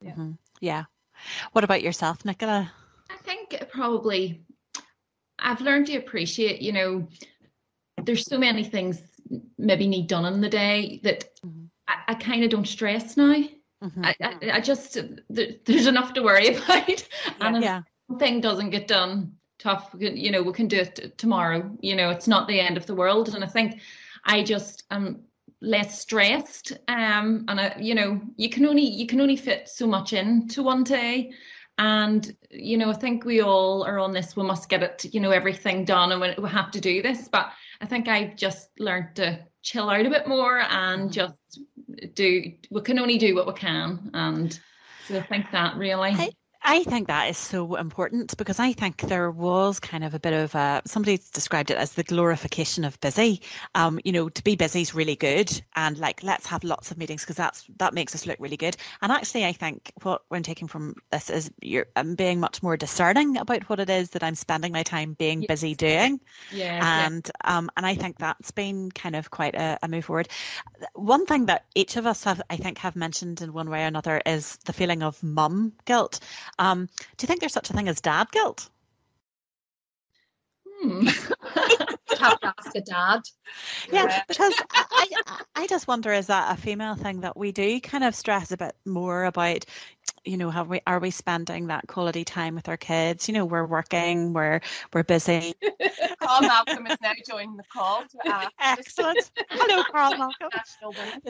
Yeah. 0.00 0.12
Mm-hmm. 0.12 0.32
Yeah. 0.60 0.84
What 1.52 1.64
about 1.64 1.82
yourself, 1.82 2.24
Nicola? 2.24 2.70
I 3.10 3.16
think 3.16 3.56
probably 3.70 4.42
I've 5.38 5.60
learned 5.60 5.86
to 5.86 5.96
appreciate, 5.96 6.60
you 6.60 6.72
know, 6.72 7.08
there's 8.02 8.26
so 8.26 8.38
many 8.38 8.64
things 8.64 9.00
maybe 9.58 9.86
need 9.86 10.06
done 10.06 10.32
in 10.32 10.40
the 10.40 10.48
day 10.48 11.00
that 11.02 11.24
mm-hmm. 11.44 11.64
I, 11.88 11.96
I 12.08 12.14
kind 12.14 12.44
of 12.44 12.50
don't 12.50 12.68
stress 12.68 13.16
now. 13.16 13.42
Mm-hmm. 13.82 14.04
I, 14.04 14.16
I, 14.22 14.50
I, 14.54 14.60
just 14.60 14.98
there, 15.28 15.48
there's 15.64 15.86
enough 15.86 16.14
to 16.14 16.22
worry 16.22 16.48
about, 16.56 16.88
yeah. 16.88 16.96
and 17.40 17.56
if 17.56 17.62
yeah. 17.62 17.82
something 18.08 18.40
doesn't 18.40 18.70
get 18.70 18.88
done, 18.88 19.34
tough. 19.58 19.94
You 19.98 20.30
know, 20.30 20.42
we 20.42 20.52
can 20.52 20.68
do 20.68 20.78
it 20.78 21.18
tomorrow. 21.18 21.70
You 21.80 21.94
know, 21.96 22.10
it's 22.10 22.28
not 22.28 22.48
the 22.48 22.60
end 22.60 22.76
of 22.76 22.86
the 22.86 22.94
world, 22.94 23.34
and 23.34 23.44
I 23.44 23.48
think 23.48 23.80
I 24.24 24.42
just 24.42 24.84
am 24.90 25.25
less 25.62 26.00
stressed 26.00 26.72
um 26.88 27.44
and 27.48 27.60
I, 27.60 27.76
you 27.80 27.94
know 27.94 28.20
you 28.36 28.50
can 28.50 28.66
only 28.66 28.84
you 28.84 29.06
can 29.06 29.20
only 29.20 29.36
fit 29.36 29.68
so 29.68 29.86
much 29.86 30.12
into 30.12 30.62
one 30.62 30.84
day. 30.84 31.32
And 31.78 32.34
you 32.50 32.78
know 32.78 32.90
i 32.90 32.94
think 32.94 33.24
we 33.24 33.42
all 33.42 33.84
are 33.84 33.98
on 33.98 34.12
this 34.12 34.34
we 34.34 34.42
must 34.44 34.70
get 34.70 34.82
it 34.82 35.04
you 35.12 35.20
know 35.20 35.30
everything 35.30 35.84
done 35.84 36.12
and 36.12 36.20
we, 36.20 36.34
we 36.38 36.48
have 36.48 36.70
to 36.72 36.80
do 36.80 37.02
this. 37.02 37.28
But 37.28 37.50
i 37.80 37.86
think 37.86 38.08
i've 38.08 38.36
just 38.36 38.70
learned 38.78 39.16
to 39.16 39.38
chill 39.62 39.90
out 39.90 40.06
a 40.06 40.10
bit 40.10 40.28
more 40.28 40.60
and 40.60 41.10
mm-hmm. 41.10 41.10
just 41.10 42.14
do 42.14 42.52
we 42.70 42.80
can 42.80 42.98
only 42.98 43.18
do 43.18 43.34
what 43.34 43.46
we 43.46 43.52
can. 43.54 44.10
And 44.14 44.58
so 45.06 45.18
i 45.18 45.22
think 45.22 45.50
that 45.52 45.76
really 45.76 46.10
I, 46.10 46.30
I 46.68 46.82
think 46.82 47.06
that 47.06 47.30
is 47.30 47.38
so 47.38 47.76
important 47.76 48.36
because 48.36 48.58
I 48.58 48.72
think 48.72 49.02
there 49.02 49.30
was 49.30 49.78
kind 49.78 50.02
of 50.02 50.14
a 50.14 50.18
bit 50.18 50.32
of 50.32 50.52
a 50.56 50.82
somebody 50.84 51.20
described 51.32 51.70
it 51.70 51.76
as 51.76 51.92
the 51.92 52.02
glorification 52.02 52.84
of 52.84 53.00
busy. 53.00 53.40
Um, 53.76 54.00
you 54.04 54.10
know, 54.10 54.28
to 54.28 54.42
be 54.42 54.56
busy 54.56 54.82
is 54.82 54.92
really 54.92 55.14
good, 55.14 55.48
and 55.76 55.96
like 55.96 56.24
let's 56.24 56.44
have 56.48 56.64
lots 56.64 56.90
of 56.90 56.98
meetings 56.98 57.22
because 57.22 57.36
that's 57.36 57.64
that 57.78 57.94
makes 57.94 58.16
us 58.16 58.26
look 58.26 58.38
really 58.40 58.56
good. 58.56 58.76
And 59.00 59.12
actually, 59.12 59.44
I 59.44 59.52
think 59.52 59.92
what 60.02 60.22
I'm 60.32 60.42
taking 60.42 60.66
from 60.66 60.96
this 61.12 61.30
is 61.30 61.52
you're 61.62 61.86
I'm 61.94 62.16
being 62.16 62.40
much 62.40 62.64
more 62.64 62.76
discerning 62.76 63.36
about 63.36 63.68
what 63.70 63.78
it 63.78 63.88
is 63.88 64.10
that 64.10 64.24
I'm 64.24 64.34
spending 64.34 64.72
my 64.72 64.82
time 64.82 65.12
being 65.12 65.42
yeah. 65.42 65.46
busy 65.48 65.76
doing. 65.76 66.18
Yeah. 66.50 67.06
And 67.06 67.30
yeah. 67.44 67.58
um, 67.58 67.70
and 67.76 67.86
I 67.86 67.94
think 67.94 68.18
that's 68.18 68.50
been 68.50 68.90
kind 68.90 69.14
of 69.14 69.30
quite 69.30 69.54
a, 69.54 69.78
a 69.84 69.88
move 69.88 70.06
forward. 70.06 70.28
One 70.94 71.26
thing 71.26 71.46
that 71.46 71.66
each 71.76 71.96
of 71.96 72.06
us 72.06 72.24
have, 72.24 72.42
I 72.50 72.56
think, 72.56 72.78
have 72.78 72.96
mentioned 72.96 73.40
in 73.40 73.52
one 73.52 73.70
way 73.70 73.84
or 73.84 73.86
another 73.86 74.20
is 74.26 74.56
the 74.64 74.72
feeling 74.72 75.04
of 75.04 75.22
mum 75.22 75.72
guilt. 75.84 76.18
Um, 76.58 76.86
do 77.16 77.24
you 77.24 77.26
think 77.26 77.40
there's 77.40 77.52
such 77.52 77.70
a 77.70 77.72
thing 77.72 77.88
as 77.88 78.00
dad 78.00 78.30
guilt? 78.30 78.70
Hmm. 80.82 81.08
have 82.18 82.40
to 82.40 82.54
ask 82.58 82.76
a 82.76 82.80
dad. 82.80 83.20
Yeah, 83.92 84.22
because 84.28 84.54
I, 84.70 84.84
I, 85.26 85.42
I 85.54 85.66
just 85.66 85.88
wonder 85.88 86.12
is 86.12 86.26
that 86.26 86.52
a 86.56 86.60
female 86.60 86.94
thing 86.94 87.20
that 87.20 87.36
we 87.36 87.52
do 87.52 87.80
kind 87.80 88.04
of 88.04 88.14
stress 88.14 88.52
a 88.52 88.56
bit 88.56 88.74
more 88.84 89.24
about? 89.24 89.64
You 90.24 90.36
know, 90.36 90.50
have 90.50 90.68
we 90.68 90.80
are 90.86 90.98
we 90.98 91.10
spending 91.10 91.68
that 91.68 91.86
quality 91.88 92.24
time 92.24 92.54
with 92.54 92.68
our 92.68 92.76
kids? 92.76 93.28
You 93.28 93.34
know, 93.34 93.44
we're 93.44 93.66
working, 93.66 94.32
we're 94.32 94.60
we're 94.92 95.04
busy. 95.04 95.54
Carl 96.22 96.42
Malcolm 96.42 96.86
is 96.86 96.96
now 97.00 97.12
joining 97.28 97.56
the 97.56 97.64
call. 97.72 98.04
Excellent. 98.60 99.30
Hello, 99.50 99.82
Carl 99.90 100.16
Malcolm. 100.16 100.50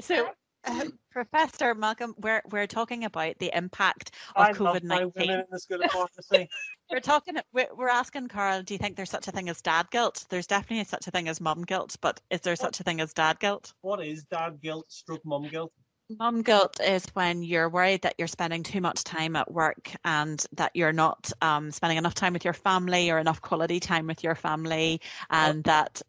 So 0.01 0.29
um, 0.67 0.99
Professor 1.11 1.75
Malcolm, 1.75 2.15
we're 2.19 2.43
we're 2.51 2.67
talking 2.67 3.05
about 3.05 3.39
the 3.39 3.51
impact 3.57 4.13
of 4.35 4.49
COVID 4.49 4.83
nineteen. 4.83 5.43
we're 6.91 7.01
talking. 7.01 7.37
We're, 7.53 7.75
we're 7.75 7.89
asking 7.89 8.29
Carl. 8.29 8.63
Do 8.63 8.75
you 8.75 8.79
think 8.79 8.97
there's 8.97 9.11
such 9.11 9.29
a 9.29 9.33
thing 9.33 9.49
as 9.49 9.63
dad 9.63 9.91
guilt? 9.91 10.27
There's 10.29 10.47
definitely 10.47 10.85
such 10.85 11.07
a 11.07 11.11
thing 11.11 11.29
as 11.29 11.41
mum 11.41 11.63
guilt, 11.63 11.97
but 12.01 12.21
is 12.31 12.41
there 12.43 12.57
such 12.57 12.81
a 12.81 12.83
thing 12.83 13.01
as 13.01 13.13
dad 13.13 13.41
guilt? 13.41 13.73
What 13.81 14.05
is 14.05 14.25
dad 14.25 14.61
guilt? 14.63 14.87
Stroke 14.89 15.25
mum 15.25 15.49
guilt. 15.49 15.73
Mum 16.09 16.43
guilt 16.43 16.79
is 16.81 17.05
when 17.15 17.43
you're 17.43 17.69
worried 17.69 18.03
that 18.03 18.15
you're 18.17 18.29
spending 18.29 18.63
too 18.63 18.81
much 18.81 19.03
time 19.03 19.35
at 19.35 19.51
work 19.51 19.91
and 20.05 20.45
that 20.53 20.71
you're 20.75 20.93
not 20.93 21.33
um, 21.43 21.73
spending 21.73 21.99
enough 21.99 22.15
time 22.15 22.33
with 22.33 22.45
your 22.45 22.55
family 22.55 23.11
or 23.11 23.19
enough 23.19 23.41
quality 23.41 23.81
time 23.81 24.07
with 24.07 24.23
your 24.23 24.37
family, 24.37 25.01
and 25.31 25.65
that 25.65 26.03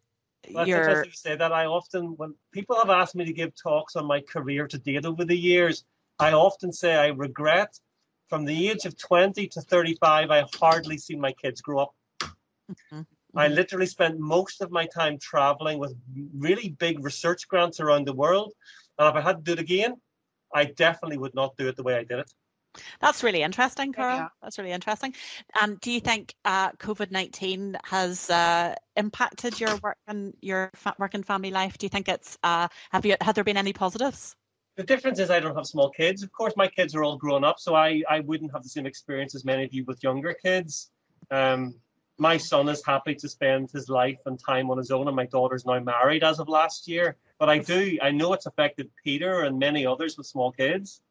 that's 0.53 0.67
you're... 0.67 0.79
interesting 0.79 1.11
you 1.11 1.15
say 1.15 1.35
that. 1.35 1.51
I 1.51 1.65
often, 1.65 2.15
when 2.17 2.35
people 2.51 2.75
have 2.77 2.89
asked 2.89 3.15
me 3.15 3.25
to 3.25 3.33
give 3.33 3.51
talks 3.55 3.95
on 3.95 4.05
my 4.05 4.21
career 4.21 4.67
to 4.67 4.77
date 4.77 5.05
over 5.05 5.25
the 5.25 5.37
years, 5.37 5.85
I 6.19 6.33
often 6.33 6.71
say 6.71 6.95
I 6.95 7.07
regret 7.07 7.79
from 8.27 8.45
the 8.45 8.69
age 8.69 8.85
of 8.85 8.97
20 8.97 9.47
to 9.47 9.61
35, 9.61 10.31
I 10.31 10.45
hardly 10.59 10.97
see 10.97 11.15
my 11.15 11.31
kids 11.31 11.61
grow 11.61 11.79
up. 11.79 11.95
Mm-hmm. 12.21 13.01
I 13.35 13.45
mm-hmm. 13.45 13.55
literally 13.55 13.85
spent 13.85 14.19
most 14.19 14.61
of 14.61 14.71
my 14.71 14.85
time 14.87 15.17
traveling 15.19 15.79
with 15.79 15.95
really 16.35 16.69
big 16.69 17.03
research 17.03 17.47
grants 17.47 17.79
around 17.79 18.05
the 18.05 18.13
world. 18.13 18.53
And 18.97 19.07
if 19.07 19.15
I 19.15 19.21
had 19.21 19.37
to 19.37 19.41
do 19.43 19.53
it 19.53 19.59
again, 19.59 19.95
I 20.53 20.65
definitely 20.65 21.17
would 21.17 21.35
not 21.35 21.55
do 21.57 21.67
it 21.67 21.75
the 21.75 21.83
way 21.83 21.95
I 21.95 22.03
did 22.03 22.19
it. 22.19 22.33
That's 22.99 23.23
really 23.23 23.41
interesting, 23.41 23.93
Carl. 23.93 24.17
Yeah. 24.17 24.27
That's 24.41 24.57
really 24.57 24.71
interesting. 24.71 25.13
Um, 25.61 25.77
do 25.81 25.91
you 25.91 25.99
think 25.99 26.35
uh, 26.45 26.71
COVID 26.73 27.11
nineteen 27.11 27.77
has 27.83 28.29
uh, 28.29 28.75
impacted 28.95 29.59
your 29.59 29.75
work 29.77 29.97
and 30.07 30.33
your 30.41 30.71
fa- 30.75 30.95
work 30.99 31.13
and 31.13 31.25
family 31.25 31.51
life? 31.51 31.77
Do 31.77 31.85
you 31.85 31.89
think 31.89 32.07
it's 32.07 32.37
uh, 32.43 32.67
have 32.91 33.05
you 33.05 33.15
have 33.21 33.35
there 33.35 33.43
been 33.43 33.57
any 33.57 33.73
positives? 33.73 34.35
The 34.75 34.83
difference 34.83 35.19
is 35.19 35.31
I 35.31 35.39
don't 35.39 35.55
have 35.55 35.65
small 35.65 35.89
kids. 35.89 36.21
Of 36.21 36.31
course, 36.31 36.53
my 36.55 36.67
kids 36.67 36.93
are 36.93 37.03
all 37.03 37.17
grown 37.17 37.43
up, 37.43 37.59
so 37.59 37.73
I, 37.73 38.03
I 38.07 38.19
wouldn't 38.19 38.51
have 38.53 38.61
the 38.61 38.69
same 38.69 38.85
experience 38.85 39.33
as 39.33 39.43
many 39.43 39.63
of 39.63 39.73
you 39.73 39.83
with 39.85 40.03
younger 40.03 40.35
kids. 40.35 40.91
Um, 41.31 41.73
my 42.19 42.37
son 42.37 42.69
is 42.69 42.85
happy 42.85 43.15
to 43.15 43.27
spend 43.27 43.71
his 43.71 43.89
life 43.89 44.19
and 44.27 44.39
time 44.39 44.69
on 44.69 44.77
his 44.77 44.91
own, 44.91 45.07
and 45.07 45.15
my 45.15 45.25
daughter's 45.25 45.65
now 45.65 45.79
married 45.79 46.23
as 46.23 46.39
of 46.39 46.47
last 46.47 46.87
year. 46.87 47.17
But 47.39 47.49
I 47.49 47.57
do, 47.57 47.97
I 48.01 48.11
know 48.11 48.33
it's 48.33 48.45
affected 48.45 48.89
Peter 49.03 49.41
and 49.41 49.57
many 49.57 49.85
others 49.85 50.15
with 50.15 50.27
small 50.27 50.51
kids. 50.51 51.01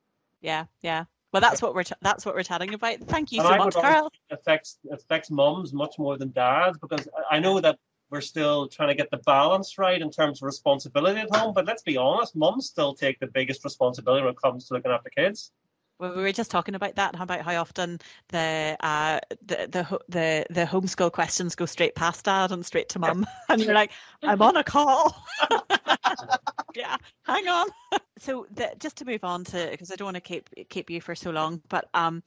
Yeah, 0.40 0.66
yeah. 0.82 1.04
Well, 1.32 1.40
that's 1.40 1.60
what 1.60 1.74
we're 1.74 1.84
ch- 1.84 1.92
that's 2.02 2.24
what 2.24 2.34
we're 2.34 2.42
chatting 2.42 2.72
about. 2.74 2.98
Thank 3.00 3.32
you 3.32 3.40
And 3.40 3.48
so 3.48 3.54
I 3.54 3.58
much, 3.58 3.74
Carl. 3.74 4.10
it 4.30 4.34
affects 4.34 4.78
affects 4.90 5.30
mums 5.30 5.72
much 5.72 5.98
more 5.98 6.16
than 6.16 6.30
dads 6.32 6.78
because 6.78 7.08
I- 7.30 7.38
know 7.38 7.60
that 7.60 7.78
we're 8.10 8.20
still 8.20 8.68
trying 8.68 8.88
to 8.88 8.94
get 8.94 9.10
the 9.10 9.18
balance 9.18 9.78
right 9.78 10.00
in 10.00 10.10
terms 10.10 10.40
of 10.40 10.46
responsibility 10.46 11.20
at 11.20 11.34
home. 11.34 11.52
But 11.52 11.66
let's 11.66 11.82
be 11.82 11.96
honest, 11.96 12.36
mums 12.36 12.66
still 12.66 12.94
take 12.94 13.18
the 13.18 13.26
biggest 13.26 13.64
responsibility 13.64 14.24
when 14.24 14.32
it 14.32 14.40
comes 14.42 14.68
to 14.68 14.74
looking 14.74 14.92
after 14.92 15.10
kids. 15.10 15.50
Well, 15.98 16.14
we 16.14 16.22
were 16.22 16.32
just 16.32 16.50
talking 16.50 16.74
about 16.74 16.94
that, 16.96 17.16
How 17.16 17.22
about 17.24 17.40
how 17.40 17.54
often 17.60 17.98
the 18.28 18.76
uh, 18.80 19.18
the 19.46 19.66
the 19.70 19.98
the 20.08 20.46
the 20.50 20.64
homeschool 20.66 21.10
questions 21.10 21.54
go 21.54 21.64
straight 21.66 21.94
past 21.94 22.26
dad 22.26 22.52
and 22.52 22.64
straight 22.64 22.88
to 22.90 22.98
mum, 22.98 23.26
and 23.48 23.62
you're 23.62 23.74
like, 23.74 23.92
I'm 24.22 24.42
on 24.42 24.56
a 24.56 24.64
call. 24.64 25.24
yeah, 26.76 26.96
hang 27.24 27.48
on. 27.48 27.68
So 28.18 28.46
the, 28.50 28.72
just 28.78 28.96
to 28.96 29.04
move 29.04 29.24
on 29.24 29.44
to 29.44 29.68
because 29.70 29.92
I 29.92 29.94
don't 29.94 30.06
want 30.06 30.14
to 30.14 30.22
keep 30.22 30.48
keep 30.70 30.88
you 30.88 31.02
for 31.02 31.14
so 31.14 31.30
long, 31.30 31.60
but 31.68 31.86
um, 31.92 32.22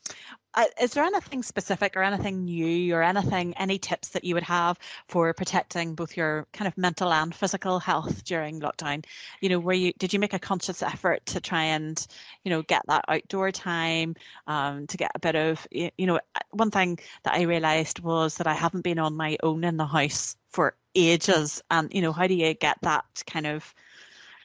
uh, 0.54 0.66
is 0.80 0.94
there 0.94 1.04
anything 1.04 1.42
specific 1.42 1.98
or 1.98 2.04
anything 2.04 2.46
new 2.46 2.94
or 2.94 3.02
anything 3.02 3.56
any 3.58 3.80
tips 3.80 4.10
that 4.10 4.24
you 4.24 4.36
would 4.36 4.44
have 4.44 4.78
for 5.08 5.34
protecting 5.34 5.96
both 5.96 6.16
your 6.16 6.46
kind 6.54 6.68
of 6.68 6.78
mental 6.78 7.12
and 7.12 7.34
physical 7.34 7.80
health 7.80 8.24
during 8.24 8.60
lockdown? 8.62 9.04
You 9.42 9.50
know, 9.50 9.60
were 9.60 9.74
you 9.74 9.92
did 9.98 10.14
you 10.14 10.20
make 10.20 10.36
a 10.36 10.40
conscious 10.40 10.84
effort 10.84 11.26
to 11.26 11.42
try 11.42 11.64
and 11.64 12.06
you 12.44 12.52
know 12.52 12.62
get 12.62 12.84
that 12.88 13.06
outdoor 13.08 13.52
time 13.52 14.16
um, 14.46 14.86
to 14.88 14.96
get 14.98 15.12
a 15.16 15.20
bit 15.20 15.36
of 15.36 15.68
you 15.72 15.92
know 15.98 16.18
uh, 16.18 16.40
one 16.52 16.70
thing 16.70 17.00
that 17.24 17.34
I 17.34 17.42
realized 17.42 18.00
was 18.00 18.38
that 18.38 18.48
I 18.48 18.54
haven't 18.54 18.84
been 18.84 19.00
on 19.00 19.18
my 19.18 19.38
own 19.42 19.64
in 19.64 19.78
the 19.78 19.88
house 19.88 20.36
for 20.52 20.76
ages, 20.94 21.64
and 21.72 21.92
you 21.92 22.02
know 22.04 22.14
how 22.14 22.28
do 22.28 22.36
you 22.36 22.54
get 22.54 22.78
that 22.84 23.24
kind 23.26 23.48
of 23.48 23.74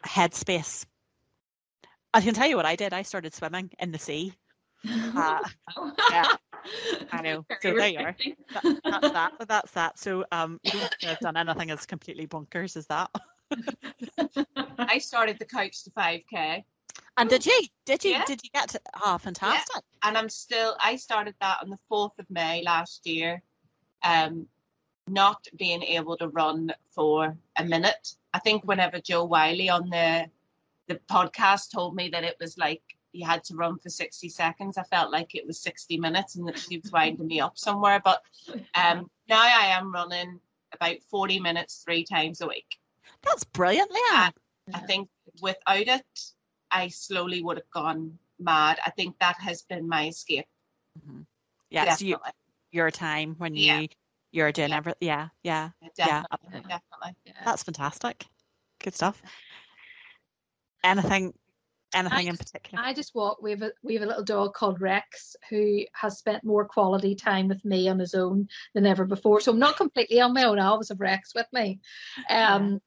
headspace? 0.07 0.87
I 2.13 2.21
can 2.21 2.35
tell 2.35 2.47
you 2.47 2.57
what 2.57 2.67
I 2.67 2.77
did. 2.77 2.93
I 2.93 3.03
started 3.03 3.35
swimming 3.35 3.71
in 3.79 3.93
the 3.93 3.99
sea. 3.99 4.35
Uh, 5.17 5.39
yeah, 6.11 6.29
I 7.13 7.23
know. 7.23 7.47
Very 7.49 7.59
So 7.63 7.75
there 7.75 7.89
you 7.89 7.99
are. 7.99 8.17
that, 8.53 8.81
that's 8.85 9.13
that. 9.13 9.33
But 9.39 9.49
that's 9.49 9.71
that. 9.73 9.99
So 9.99 10.25
um, 10.31 10.61
you 10.63 10.73
don't 10.73 10.95
have 11.03 11.21
done 11.21 11.37
anything 11.37 11.71
as 11.71 11.87
completely 11.87 12.27
bonkers 12.27 12.77
as 12.77 12.87
that. 12.89 13.11
I 14.79 14.99
started 14.99 15.39
the 15.39 15.45
couch 15.45 15.85
to 15.85 15.91
5k 15.91 16.65
And 17.17 17.31
did 17.31 17.47
you? 17.47 17.61
Did 17.87 18.05
you? 18.05 18.11
Yeah. 18.13 18.25
Did 18.27 18.41
you 18.43 18.51
get 18.53 18.69
to? 18.71 18.81
Oh, 19.05 19.19
fantastic! 19.19 19.83
and 20.03 20.19
I'm 20.19 20.29
still 20.29 20.77
I 20.83 20.97
started 20.97 21.35
that 21.41 21.59
on 21.63 21.71
the 21.71 21.79
4th 21.91 22.19
of 22.19 22.27
May 22.29 22.63
last 22.65 23.07
year. 23.07 23.43
Um 24.03 24.47
not 25.09 25.47
being 25.57 25.83
able 25.83 26.17
to 26.17 26.29
run 26.29 26.73
for 26.91 27.37
a 27.57 27.65
minute. 27.65 28.17
I 28.35 28.41
think 28.41 28.65
whenever 28.65 29.01
Jo 29.01 29.25
Whiley 29.25 29.71
on 29.71 29.89
the 29.89 30.29
the 30.89 30.97
podcast 31.11 31.71
told 31.71 31.95
me 31.95 32.09
that 32.11 32.25
it 32.25 32.37
was 32.41 32.59
like 32.59 32.83
you 33.13 33.25
had 33.25 33.45
to 33.45 33.55
run 33.55 33.79
for 33.79 33.89
60 33.89 34.29
seconds, 34.29 34.77
I 34.77 34.83
felt 34.83 35.13
like 35.13 35.35
it 35.35 35.47
was 35.47 35.59
60 35.61 35.99
minutes 35.99 36.35
and 36.35 36.47
that 36.49 36.59
she 36.59 36.79
was 36.79 36.91
winding 36.93 37.29
me 37.29 37.41
up 37.41 37.57
somewhere. 37.57 38.01
But 38.05 38.23
um 38.75 39.09
now 39.29 39.41
I 39.41 39.67
am 39.79 39.93
running 39.93 40.41
about 40.73 40.97
40 41.09 41.39
minutes 41.39 41.83
three 41.85 42.05
times 42.05 42.41
a 42.41 42.49
week. 42.49 42.77
That's 43.23 43.45
brilliant, 43.45 43.91
Leanne. 43.91 44.33
I 44.75 44.81
think 44.81 45.09
without 45.41 45.87
it, 45.87 46.21
I 46.73 46.89
slowly 46.89 47.41
would 47.41 47.59
have 47.59 47.71
gone 47.71 48.19
mad. 48.41 48.79
I 48.85 48.91
think 48.91 49.17
that 49.21 49.37
has 49.37 49.63
been 49.63 49.89
my 49.89 50.09
escape. 50.09 50.47
Mhm. 50.99 51.25
Yeah, 51.71 51.95
so 51.95 52.05
you, 52.05 52.19
your 52.73 52.91
time 52.91 53.37
when 53.39 53.55
you 53.55 53.67
Yeah. 53.67 53.87
You're 54.35 54.51
doing 54.53 54.71
Yeah. 54.71 54.77
everything. 54.77 54.99
Yeah, 55.09 55.29
yeah, 55.45 55.71
Definitely. 55.97 56.49
yeah. 56.69 56.79
Definitely. 56.79 57.17
Yeah. 57.25 57.33
That's 57.45 57.63
fantastic. 57.63 58.27
Good 58.83 58.95
stuff. 58.95 59.23
Anything, 60.83 61.33
anything 61.95 62.27
in 62.27 62.37
just- 62.37 62.53
particular? 62.53 62.85
I 62.85 62.93
just 62.93 63.15
walk. 63.15 63.41
We 63.41 63.53
have 63.53 63.63
a 63.63 63.73
we 63.83 63.95
have 63.95 64.03
a 64.03 64.07
little 64.07 64.25
dog 64.25 64.53
called 64.55 64.81
Rex 64.81 65.37
who 65.49 65.85
has 65.95 66.19
spent 66.19 66.45
more 66.45 66.65
quality 66.67 67.15
time 67.15 67.49
with 67.49 67.65
me 67.65 67.89
on 67.89 67.99
his 67.99 68.15
own 68.15 68.49
than 68.75 68.85
ever 68.87 69.05
before. 69.05 69.41
So 69.41 69.53
I'm 69.53 69.59
not 69.59 69.77
completely 69.77 70.21
on 70.21 70.35
my 70.35 70.45
own. 70.45 70.59
I 70.59 70.67
always 70.67 70.89
have 70.91 71.01
Rex 71.01 71.33
with 71.35 71.47
me. 71.53 71.81
Um, 72.29 72.81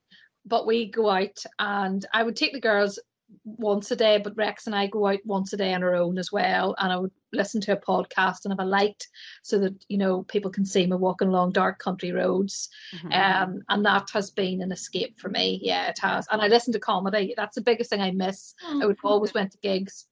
but 0.45 0.67
we 0.67 0.89
go 0.91 1.09
out 1.09 1.37
and 1.59 2.05
I 2.13 2.23
would 2.23 2.35
take 2.35 2.53
the 2.53 2.59
girls 2.61 2.99
once 3.43 3.91
a 3.91 3.95
day, 3.95 4.17
but 4.17 4.35
Rex 4.37 4.67
and 4.67 4.75
I 4.75 4.87
go 4.87 5.07
out 5.07 5.19
once 5.25 5.51
a 5.53 5.57
day 5.57 5.73
on 5.73 5.83
our 5.83 5.95
own 5.95 6.17
as 6.17 6.31
well. 6.31 6.75
And 6.79 6.91
I 6.91 6.97
would 6.97 7.11
listen 7.33 7.59
to 7.61 7.73
a 7.73 7.77
podcast 7.79 8.45
and 8.45 8.51
have 8.53 8.59
a 8.65 8.69
light 8.69 9.05
so 9.43 9.59
that 9.59 9.73
you 9.89 9.97
know 9.97 10.23
people 10.23 10.49
can 10.51 10.65
see 10.65 10.85
me 10.87 10.95
walking 10.95 11.27
along 11.27 11.51
dark 11.51 11.79
country 11.79 12.11
roads. 12.11 12.69
Mhm. 12.95 13.13
Um, 13.13 13.61
and 13.69 13.85
that 13.85 14.09
has 14.13 14.31
been 14.31 14.61
an 14.61 14.71
escape 14.71 15.19
for 15.19 15.29
me. 15.29 15.59
Yeah, 15.61 15.87
it 15.87 15.99
has. 15.99 16.25
And 16.31 16.41
I 16.41 16.47
listen 16.47 16.73
to 16.73 16.79
comedy. 16.79 17.33
That's 17.35 17.55
the 17.55 17.61
biggest 17.61 17.89
thing 17.89 18.01
I 18.01 18.11
miss. 18.11 18.53
I 18.65 18.85
would 18.85 18.97
always 19.03 19.33
went 19.33 19.51
to 19.51 19.57
gigs. 19.59 20.07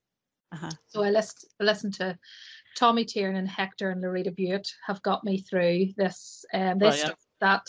Uh-huh. 0.52 0.70
So 0.86 1.02
I 1.02 1.10
list, 1.10 1.46
I 1.60 1.64
listened 1.64 1.94
to 1.94 2.16
Tommy 2.76 3.04
Tiernan, 3.04 3.36
and 3.40 3.48
Hector, 3.48 3.90
and 3.90 4.00
Loretta 4.00 4.30
Butte 4.30 4.72
have 4.86 5.02
got 5.02 5.24
me 5.24 5.38
through 5.40 5.88
this. 5.96 6.44
Um, 6.54 6.78
this 6.78 7.04
that 7.40 7.66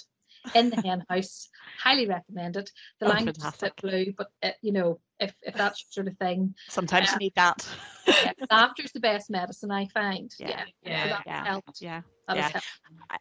in 0.56 0.70
the 0.70 0.82
hen 0.86 1.04
house. 1.10 1.50
Highly 1.80 2.06
recommend 2.08 2.58
it. 2.58 2.72
The 3.00 3.08
Oh, 3.08 3.10
language 3.10 3.38
is 3.38 3.44
a 3.44 3.48
bit 3.48 3.56
fantastic. 3.60 3.82
blue, 3.82 4.14
but 4.18 4.32
it, 4.42 4.56
you 4.62 4.72
know, 4.72 5.00
if 5.20 5.34
if 5.42 5.54
that's 5.56 5.84
your 5.84 6.04
sort 6.04 6.08
of 6.12 6.18
thing, 6.18 6.56
Sometimes 6.70 7.12
you 7.14 7.18
need 7.20 7.34
that. 7.36 7.68
yeah, 8.24 8.34
laughter's 8.52 8.92
the 8.92 9.00
best 9.00 9.30
medicine 9.30 9.72
I 9.72 9.86
find. 9.88 10.34
Yeah, 10.40 10.48
Yeah, 10.48 10.64
yeah, 10.84 11.04
so 11.04 11.10
that 11.10 11.24
yeah, 11.26 11.44
helped. 11.46 11.82
yeah. 11.82 12.02
Yeah. 12.34 12.50
I- 12.54 12.62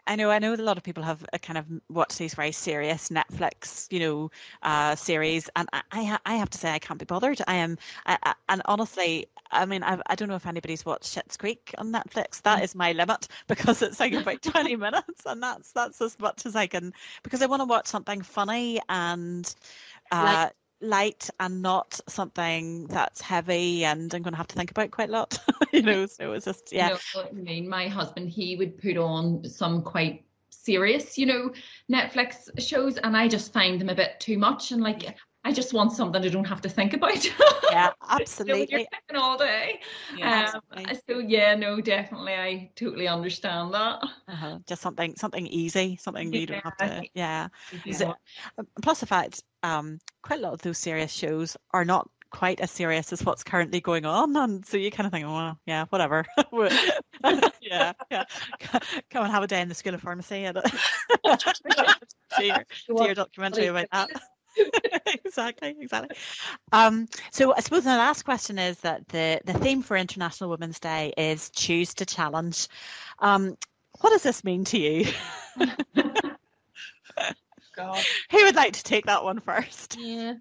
I 0.08 0.16
know, 0.16 0.30
I 0.30 0.40
know. 0.40 0.52
A 0.52 0.56
lot 0.56 0.76
of 0.78 0.82
people 0.82 1.02
have 1.04 1.24
a 1.32 1.38
kind 1.38 1.56
of 1.58 1.66
watched 1.88 2.18
these 2.18 2.34
very 2.34 2.50
serious 2.50 3.08
Netflix, 3.08 3.86
you 3.92 4.00
know, 4.00 4.30
uh, 4.62 4.96
series, 4.96 5.48
and 5.54 5.68
I, 5.72 5.82
I, 5.92 6.04
ha- 6.04 6.20
I 6.26 6.34
have 6.34 6.50
to 6.50 6.58
say 6.58 6.72
I 6.72 6.80
can't 6.80 6.98
be 6.98 7.04
bothered. 7.04 7.40
I 7.46 7.54
am, 7.54 7.78
I, 8.04 8.18
I, 8.24 8.34
and 8.48 8.62
honestly, 8.64 9.26
I 9.52 9.64
mean, 9.64 9.84
I, 9.84 9.98
I 10.08 10.16
don't 10.16 10.28
know 10.28 10.34
if 10.34 10.46
anybody's 10.46 10.84
watched 10.84 11.14
Schitt's 11.14 11.36
Creek 11.36 11.72
on 11.78 11.92
Netflix. 11.92 12.42
That 12.42 12.64
is 12.64 12.74
my 12.74 12.92
limit 12.92 13.28
because 13.46 13.80
it's 13.82 14.00
like 14.00 14.12
about 14.12 14.42
twenty 14.52 14.74
minutes, 14.74 15.22
and 15.24 15.40
that's 15.40 15.70
that's 15.72 16.00
as 16.00 16.18
much 16.18 16.46
as 16.46 16.56
I 16.56 16.66
can 16.66 16.92
because 17.22 17.40
I 17.42 17.46
want 17.46 17.60
to 17.60 17.66
watch 17.66 17.86
something 17.86 18.22
funny 18.22 18.80
and. 18.88 19.52
Uh, 20.10 20.48
light 20.80 21.30
and 21.40 21.62
not 21.62 21.98
something 22.08 22.86
that's 22.86 23.20
heavy 23.20 23.84
and 23.84 24.12
I'm 24.12 24.22
going 24.22 24.32
to 24.32 24.38
have 24.38 24.48
to 24.48 24.54
think 24.54 24.70
about 24.70 24.90
quite 24.90 25.08
a 25.08 25.12
lot, 25.12 25.38
you 25.72 25.82
know. 25.82 26.06
So 26.06 26.32
it's 26.32 26.44
just 26.44 26.72
yeah, 26.72 26.88
You 26.88 26.94
know 27.14 27.22
I 27.22 27.32
mean? 27.32 27.68
My 27.68 27.88
husband, 27.88 28.28
he 28.28 28.56
would 28.56 28.80
put 28.80 28.96
on 28.96 29.44
some 29.44 29.82
quite 29.82 30.24
serious, 30.50 31.16
you 31.16 31.26
know, 31.26 31.52
Netflix 31.90 32.48
shows, 32.58 32.98
and 32.98 33.16
I 33.16 33.28
just 33.28 33.52
find 33.52 33.80
them 33.80 33.88
a 33.88 33.94
bit 33.94 34.20
too 34.20 34.38
much. 34.38 34.72
And 34.72 34.82
like, 34.82 35.16
I 35.46 35.52
just 35.52 35.72
want 35.72 35.92
something 35.92 36.24
I 36.24 36.28
don't 36.28 36.44
have 36.44 36.60
to 36.62 36.68
think 36.68 36.92
about. 36.92 37.24
yeah, 37.70 37.92
absolutely. 38.10 38.66
you're 38.68 38.80
thinking 38.80 39.14
all 39.16 39.38
day. 39.38 39.78
Yeah. 40.16 40.50
Um, 40.52 40.60
absolutely. 40.74 41.00
so 41.08 41.18
yeah, 41.20 41.54
no, 41.54 41.80
definitely, 41.80 42.34
I 42.34 42.68
totally 42.74 43.06
understand 43.06 43.72
that. 43.72 44.02
Uh-huh. 44.26 44.58
Just 44.66 44.82
something 44.82 45.14
something 45.14 45.46
easy, 45.46 45.98
something 46.02 46.32
you 46.32 46.46
don't 46.46 46.64
have 46.64 46.76
to. 46.78 47.04
Yeah. 47.14 47.46
Yeah. 47.84 47.94
So- 47.94 48.14
Um, 48.58 48.66
Plus 48.82 48.98
the 48.98 49.06
fact, 49.06 49.44
um, 49.62 50.00
quite 50.22 50.40
a 50.40 50.42
lot 50.42 50.52
of 50.52 50.62
those 50.62 50.78
serious 50.78 51.12
shows 51.12 51.56
are 51.70 51.84
not 51.84 52.10
quite 52.30 52.58
as 52.58 52.72
serious 52.72 53.12
as 53.12 53.24
what's 53.24 53.44
currently 53.44 53.80
going 53.80 54.04
on, 54.04 54.36
and 54.36 54.66
so 54.66 54.76
you 54.76 54.90
kind 54.90 55.06
of 55.06 55.12
think, 55.12 55.26
oh, 55.26 55.32
well, 55.32 55.58
yeah, 55.64 55.84
whatever. 55.90 56.26
yeah, 57.62 57.92
yeah. 58.10 58.24
Come 59.10 59.22
and 59.22 59.30
have 59.30 59.44
a 59.44 59.46
day 59.46 59.60
in 59.60 59.68
the 59.68 59.76
School 59.76 59.94
of 59.94 60.02
Pharmacy 60.02 60.44
and 60.44 60.58
see 62.36 62.48
your, 62.48 62.64
see 62.98 63.04
your 63.04 63.14
documentary 63.14 63.66
about 63.66 63.86
that. 63.92 64.10
exactly, 65.24 65.76
exactly. 65.80 66.16
Um, 66.72 67.08
so 67.30 67.54
I 67.54 67.60
suppose 67.60 67.84
the 67.84 67.90
last 67.90 68.24
question 68.24 68.58
is 68.58 68.80
that 68.80 69.08
the 69.08 69.40
the 69.44 69.54
theme 69.54 69.82
for 69.82 69.96
International 69.96 70.50
Women's 70.50 70.80
Day 70.80 71.12
is 71.16 71.50
choose 71.50 71.94
to 71.94 72.06
challenge. 72.06 72.68
Um, 73.18 73.56
what 74.00 74.10
does 74.10 74.22
this 74.22 74.44
mean 74.44 74.64
to 74.66 74.78
you? 74.78 75.06
God. 77.76 78.02
Who 78.30 78.44
would 78.44 78.56
like 78.56 78.72
to 78.72 78.82
take 78.82 79.06
that 79.06 79.22
one 79.22 79.38
first? 79.38 79.98
Yeah. 79.98 80.32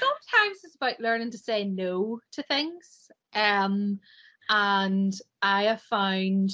Sometimes 0.00 0.58
it's 0.64 0.74
about 0.74 1.00
learning 1.00 1.30
to 1.30 1.38
say 1.38 1.64
no 1.64 2.20
to 2.32 2.42
things. 2.42 3.08
Um, 3.34 4.00
and 4.48 5.12
I 5.42 5.64
have 5.64 5.82
found 5.82 6.50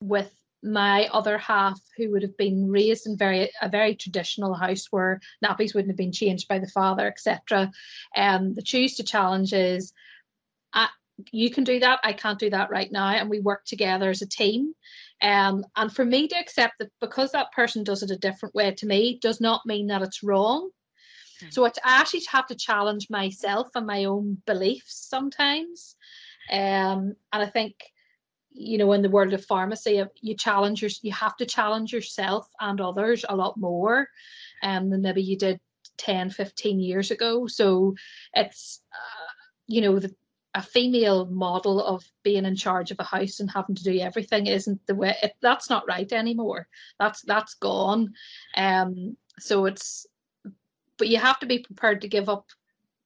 with 0.00 0.32
my 0.62 1.06
other 1.12 1.38
half 1.38 1.80
who 1.96 2.10
would 2.10 2.22
have 2.22 2.36
been 2.36 2.70
raised 2.70 3.06
in 3.06 3.16
very 3.16 3.50
a 3.62 3.68
very 3.68 3.94
traditional 3.94 4.54
house 4.54 4.86
where 4.90 5.20
nappies 5.44 5.74
wouldn't 5.74 5.90
have 5.90 5.96
been 5.96 6.12
changed 6.12 6.48
by 6.48 6.58
the 6.58 6.68
father 6.68 7.06
etc 7.06 7.70
and 8.14 8.54
the 8.56 8.62
choose 8.62 8.94
to 8.94 9.02
challenge 9.02 9.52
is 9.52 9.92
I, 10.74 10.88
you 11.32 11.50
can 11.50 11.64
do 11.64 11.80
that 11.80 12.00
i 12.04 12.12
can't 12.12 12.38
do 12.38 12.50
that 12.50 12.70
right 12.70 12.90
now 12.92 13.08
and 13.08 13.30
we 13.30 13.40
work 13.40 13.64
together 13.64 14.10
as 14.10 14.22
a 14.22 14.28
team. 14.28 14.74
Um, 15.22 15.66
and 15.76 15.94
for 15.94 16.04
me 16.04 16.28
to 16.28 16.36
accept 16.38 16.78
that 16.78 16.90
because 16.98 17.32
that 17.32 17.52
person 17.52 17.84
does 17.84 18.02
it 18.02 18.10
a 18.10 18.16
different 18.16 18.54
way 18.54 18.70
to 18.72 18.86
me 18.86 19.18
does 19.20 19.38
not 19.38 19.66
mean 19.66 19.88
that 19.88 20.02
it's 20.02 20.22
wrong. 20.22 20.70
Mm-hmm. 21.40 21.50
so 21.50 21.64
i 21.64 21.70
actually 21.84 22.22
have 22.30 22.46
to 22.48 22.54
challenge 22.54 23.08
myself 23.08 23.68
and 23.74 23.86
my 23.86 24.04
own 24.04 24.36
beliefs 24.46 25.06
sometimes. 25.08 25.96
Um, 26.52 27.16
and 27.32 27.42
i 27.42 27.46
think 27.46 27.76
you 28.52 28.78
know 28.78 28.92
in 28.92 29.02
the 29.02 29.10
world 29.10 29.32
of 29.32 29.44
pharmacy 29.44 30.02
you 30.20 30.36
challenge 30.36 30.82
your, 30.82 30.90
you 31.02 31.12
have 31.12 31.36
to 31.36 31.46
challenge 31.46 31.92
yourself 31.92 32.48
and 32.60 32.80
others 32.80 33.24
a 33.28 33.36
lot 33.36 33.56
more 33.56 34.08
um, 34.62 34.90
than 34.90 35.02
maybe 35.02 35.22
you 35.22 35.36
did 35.36 35.60
10 36.00 36.30
15 36.30 36.80
years 36.80 37.10
ago. 37.10 37.46
So 37.46 37.94
it's 38.32 38.82
uh, 38.92 39.32
you 39.66 39.82
know 39.82 39.98
the, 39.98 40.14
a 40.54 40.62
female 40.62 41.26
model 41.26 41.84
of 41.84 42.04
being 42.24 42.44
in 42.44 42.56
charge 42.56 42.90
of 42.90 42.98
a 42.98 43.04
house 43.04 43.38
and 43.38 43.50
having 43.50 43.76
to 43.76 43.84
do 43.84 44.00
everything 44.00 44.46
isn't 44.46 44.80
the 44.86 44.94
way 44.94 45.14
it, 45.22 45.34
that's 45.40 45.70
not 45.70 45.86
right 45.86 46.10
anymore. 46.12 46.66
That's 46.98 47.22
that's 47.22 47.54
gone. 47.54 48.14
Um 48.56 49.16
so 49.38 49.66
it's 49.66 50.06
but 50.98 51.08
you 51.08 51.18
have 51.18 51.38
to 51.40 51.46
be 51.46 51.60
prepared 51.60 52.00
to 52.00 52.08
give 52.08 52.28
up 52.28 52.46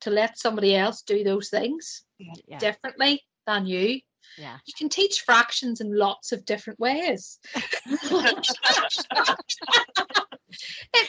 to 0.00 0.10
let 0.10 0.38
somebody 0.38 0.74
else 0.74 1.02
do 1.02 1.22
those 1.24 1.48
things 1.48 2.04
yeah. 2.18 2.58
differently 2.58 3.22
than 3.46 3.66
you 3.66 4.00
yeah. 4.38 4.58
You 4.66 4.72
can 4.76 4.88
teach 4.88 5.20
fractions 5.20 5.80
in 5.80 5.96
lots 5.96 6.32
of 6.32 6.44
different 6.44 6.80
ways. 6.80 7.38
it 7.54 7.62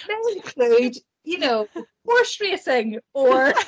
may 0.08 0.34
include, 0.36 0.96
you 1.24 1.40
know, 1.40 1.68
horse 2.06 2.40
racing 2.40 3.00
or 3.14 3.54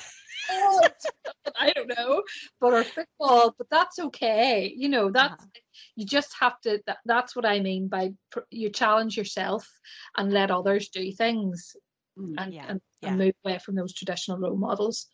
I 0.49 1.71
don't 1.75 1.89
know, 1.89 2.23
but 2.61 2.73
or 2.73 2.83
football, 2.83 3.53
but 3.57 3.67
that's 3.69 3.99
okay. 3.99 4.73
You 4.75 4.89
know, 4.89 5.11
that's 5.11 5.33
uh-huh. 5.33 5.61
you 5.95 6.05
just 6.05 6.33
have 6.39 6.59
to. 6.61 6.79
That, 6.87 6.97
that's 7.05 7.35
what 7.35 7.45
I 7.45 7.59
mean 7.59 7.87
by 7.87 8.11
pr- 8.31 8.39
you 8.49 8.69
challenge 8.69 9.17
yourself 9.17 9.67
and 10.15 10.31
let 10.31 10.51
others 10.51 10.89
do 10.89 11.11
things, 11.11 11.75
mm, 12.17 12.35
and, 12.37 12.53
yeah. 12.53 12.65
and, 12.67 12.81
yeah. 13.01 13.09
and, 13.09 13.17
move 13.17 13.33
away 13.43 13.59
from 13.59 13.75
those 13.75 13.93
traditional 13.93 14.37
role 14.37 14.55
models. 14.55 15.07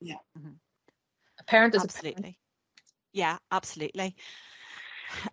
Yeah, 0.00 0.16
mm-hmm. 0.36 0.54
a 1.40 1.44
parent 1.44 1.74
is 1.74 1.84
absolutely 1.84 2.38
yeah, 3.12 3.38
absolutely. 3.50 4.16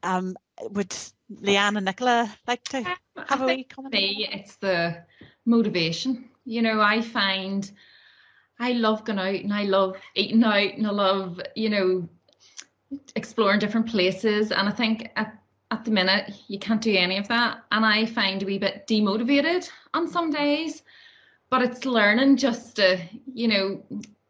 Um, 0.03 0.35
would 0.71 0.95
Leanne 1.31 1.77
and 1.77 1.85
Nicola 1.85 2.31
like 2.47 2.63
to 2.65 2.77
um, 2.77 3.25
have 3.27 3.41
a 3.41 3.45
wee 3.45 3.63
comment? 3.63 3.93
Me, 3.93 4.27
it's 4.31 4.55
the 4.57 5.03
motivation. 5.45 6.29
You 6.45 6.61
know, 6.61 6.81
I 6.81 7.01
find 7.01 7.69
I 8.59 8.73
love 8.73 9.03
going 9.03 9.19
out 9.19 9.35
and 9.35 9.53
I 9.53 9.63
love 9.63 9.97
eating 10.15 10.43
out 10.43 10.75
and 10.75 10.87
I 10.87 10.91
love, 10.91 11.41
you 11.55 11.69
know, 11.69 12.07
exploring 13.15 13.59
different 13.59 13.87
places. 13.87 14.51
And 14.51 14.69
I 14.69 14.71
think 14.71 15.09
at, 15.15 15.37
at 15.71 15.83
the 15.83 15.91
minute 15.91 16.33
you 16.47 16.59
can't 16.59 16.81
do 16.81 16.95
any 16.95 17.17
of 17.17 17.27
that. 17.29 17.63
And 17.71 17.85
I 17.85 18.05
find 18.05 18.41
a 18.41 18.45
wee 18.45 18.59
bit 18.59 18.87
demotivated 18.87 19.69
on 19.93 20.07
some 20.07 20.29
days. 20.29 20.83
But 21.49 21.61
it's 21.61 21.85
learning 21.85 22.37
just 22.37 22.77
to, 22.77 22.99
you 23.31 23.47
know, 23.47 23.83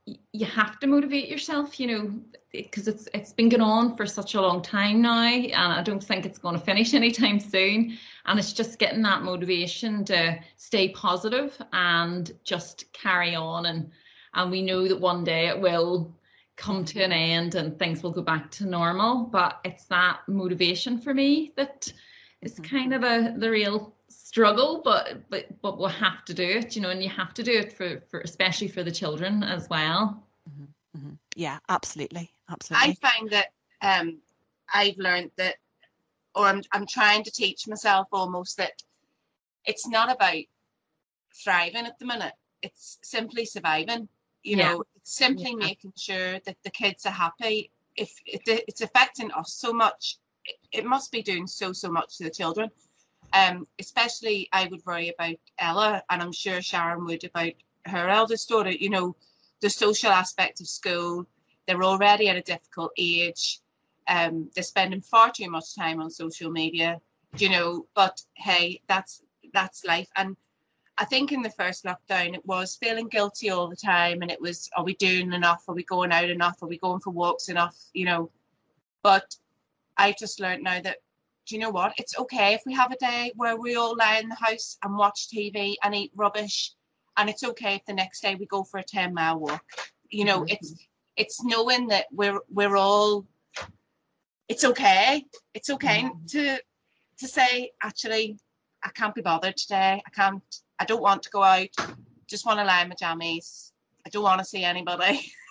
you 0.06 0.46
have 0.46 0.80
to 0.80 0.88
motivate 0.88 1.30
yourself, 1.30 1.80
you 1.80 1.88
know, 1.88 2.14
because 2.52 2.88
it's 2.88 3.08
it's 3.14 3.32
been 3.32 3.50
going 3.50 3.62
on 3.62 3.96
for 3.96 4.06
such 4.06 4.36
a 4.36 4.42
long 4.42 4.62
time 4.62 5.02
now, 5.02 5.24
and 5.24 5.56
I 5.56 5.82
don't 5.82 6.04
think 6.04 6.26
it's 6.26 6.38
going 6.38 6.58
to 6.58 6.66
finish 6.66 6.94
anytime 6.94 7.40
soon. 7.40 7.98
And 8.26 8.40
it's 8.40 8.54
just 8.54 8.80
getting 8.80 9.02
that 9.04 9.24
motivation 9.24 10.06
to 10.06 10.40
stay 10.58 10.90
positive 10.90 11.58
and 11.72 12.32
just 12.44 12.92
carry 12.94 13.36
on, 13.36 13.66
and 13.68 13.92
and 14.34 14.52
we 14.52 14.62
know 14.62 14.88
that 14.88 15.00
one 15.00 15.24
day 15.24 15.48
it 15.48 15.60
will 15.60 16.14
come 16.56 16.86
to 16.86 17.02
an 17.02 17.12
end 17.12 17.56
and 17.56 17.80
things 17.80 18.04
will 18.04 18.12
go 18.12 18.22
back 18.22 18.52
to 18.52 18.66
normal. 18.66 19.26
But 19.26 19.60
it's 19.64 19.86
that 19.86 20.20
motivation 20.28 21.00
for 21.00 21.14
me 21.14 21.54
that 21.56 21.92
is 22.42 22.56
mm-hmm. 22.56 22.76
kind 22.76 22.94
of 22.94 23.04
a 23.04 23.34
the 23.38 23.50
real 23.50 23.93
struggle 24.34 24.82
but 24.84 25.22
but 25.30 25.46
but 25.62 25.78
we'll 25.78 25.88
have 25.88 26.26
to 26.26 26.34
do 26.34 26.44
it 26.44 26.76
you 26.76 26.82
know 26.82 26.90
and 26.90 27.04
you 27.04 27.10
have 27.10 27.36
to 27.36 27.44
do 27.44 27.52
it 27.52 27.72
for 27.72 28.02
for 28.10 28.20
especially 28.22 28.68
for 28.68 28.84
the 28.84 28.92
children 28.92 29.44
as 29.44 29.70
well 29.70 30.24
mm-hmm. 30.50 30.66
Mm-hmm. 30.98 31.14
Yeah, 31.36 31.60
absolutely, 31.70 32.32
absolutely. 32.50 32.90
I 32.90 33.10
find 33.10 33.30
that 33.32 33.48
um, 33.82 34.20
I've 34.74 34.98
learned 34.98 35.32
that, 35.38 35.56
or 36.36 36.46
I'm 36.46 36.62
I'm 36.72 36.86
trying 36.86 37.24
to 37.24 37.32
teach 37.32 37.68
myself 37.68 38.08
almost 38.12 38.58
that 38.58 38.74
it's 39.66 39.88
not 39.88 40.12
about 40.12 40.44
thriving 41.44 41.86
at 41.86 41.98
the 42.00 42.06
minute. 42.06 42.34
It's 42.62 43.00
simply 43.02 43.46
surviving. 43.46 44.08
You 44.44 44.58
yeah. 44.58 44.74
know, 44.74 44.84
it's 44.96 45.16
simply 45.16 45.52
yeah. 45.52 45.68
making 45.68 45.94
sure 45.98 46.40
that 46.46 46.58
the 46.64 46.70
kids 46.70 47.06
are 47.06 47.12
happy. 47.12 47.72
If 47.96 48.12
it, 48.26 48.42
it's 48.46 48.82
affecting 48.82 49.32
us 49.32 49.54
so 49.54 49.74
much, 49.74 50.18
it, 50.46 50.56
it 50.72 50.86
must 50.86 51.12
be 51.12 51.22
doing 51.24 51.48
so 51.48 51.74
so 51.74 51.90
much 51.90 52.18
to 52.18 52.24
the 52.24 52.30
children. 52.30 52.70
Um, 53.34 53.68
especially, 53.80 54.48
I 54.54 54.68
would 54.68 54.86
worry 54.86 55.10
about 55.10 55.36
Ella, 55.58 56.04
and 56.10 56.22
I'm 56.22 56.32
sure 56.32 56.62
Sharon 56.62 57.06
would 57.06 57.24
about 57.24 57.54
her 57.86 58.08
eldest 58.08 58.48
daughter. 58.50 58.72
You 58.72 58.90
know, 58.90 59.16
the 59.62 59.70
social 59.70 60.12
aspect 60.12 60.62
of 60.62 60.68
school. 60.68 61.26
They're 61.66 61.84
already 61.84 62.28
at 62.30 62.36
a 62.36 62.42
difficult 62.42 62.92
age. 62.98 63.60
Um, 64.08 64.50
they're 64.54 64.64
spending 64.64 65.02
far 65.02 65.32
too 65.32 65.50
much 65.50 65.76
time 65.76 66.02
on 66.02 66.12
social 66.12 66.52
media, 66.52 67.00
you 67.38 67.50
know. 67.50 67.88
But 67.96 68.22
hey, 68.36 68.82
that's 68.88 69.24
that's 69.54 69.86
life. 69.86 70.10
And 70.16 70.36
I 70.98 71.06
think 71.06 71.32
in 71.32 71.42
the 71.42 71.50
first 71.50 71.86
lockdown, 71.86 72.36
it 72.36 72.46
was 72.46 72.76
feeling 72.76 73.08
guilty 73.08 73.50
all 73.50 73.68
the 73.68 73.76
time, 73.76 74.22
and 74.22 74.30
it 74.30 74.40
was, 74.40 74.70
are 74.76 74.84
we 74.84 74.94
doing 74.96 75.34
enough? 75.34 75.64
Are 75.68 75.74
we 75.74 75.84
going 75.84 76.12
out 76.12 76.30
enough? 76.30 76.62
Are 76.62 76.68
we 76.68 76.78
going 76.78 77.00
for 77.00 77.10
walks 77.10 77.50
enough? 77.50 77.78
You 77.94 78.06
know. 78.06 78.32
But 79.02 79.36
I 79.98 80.14
just 80.18 80.40
learned 80.40 80.64
now 80.64 80.82
that 80.82 80.98
do 81.46 81.56
you 81.56 81.62
know 81.62 81.70
what? 81.70 81.94
It's 81.98 82.18
okay 82.18 82.54
if 82.54 82.62
we 82.66 82.74
have 82.74 82.92
a 82.92 82.98
day 82.98 83.32
where 83.36 83.58
we 83.58 83.76
all 83.76 83.96
lie 83.98 84.20
in 84.20 84.30
the 84.30 84.36
house 84.36 84.78
and 84.84 84.96
watch 84.96 85.28
TV 85.28 85.76
and 85.84 85.94
eat 85.94 86.12
rubbish 86.16 86.74
and 87.18 87.30
it's 87.30 87.44
okay 87.44 87.76
if 87.76 87.86
the 87.86 87.94
next 87.94 88.22
day 88.22 88.36
we 88.36 88.46
go 88.46 88.64
for 88.64 88.80
a 88.80 88.84
10 88.84 89.14
mile 89.14 89.40
walk 89.40 89.64
you 90.10 90.26
know 90.26 90.40
mm-hmm. 90.40 90.50
it's 90.50 90.88
it's 91.18 91.44
knowing 91.44 91.88
that 91.88 92.06
we're 92.12 92.40
we're 92.50 92.76
all 92.76 93.26
it's 94.48 94.64
okay 94.64 95.24
it's 95.54 95.70
okay 95.70 96.04
mm-hmm. 96.04 96.26
to 96.26 96.58
to 97.18 97.28
say 97.28 97.72
actually 97.82 98.38
i 98.84 98.90
can't 98.90 99.16
be 99.16 99.22
bothered 99.22 99.58
today 99.58 100.02
i 100.06 100.10
can't 100.10 100.44
i 100.80 100.86
don't 100.86 101.02
want 101.02 101.24
to 101.24 101.30
go 101.30 101.44
out 101.44 101.68
just 102.28 102.46
want 102.46 102.60
to 102.60 102.66
lie 102.66 102.82
in 102.82 102.90
my 102.90 102.96
jammies 102.96 103.72
i 104.06 104.10
don't 104.10 104.24
want 104.24 104.40
to 104.40 104.46
see 104.46 104.64
anybody 104.64 105.20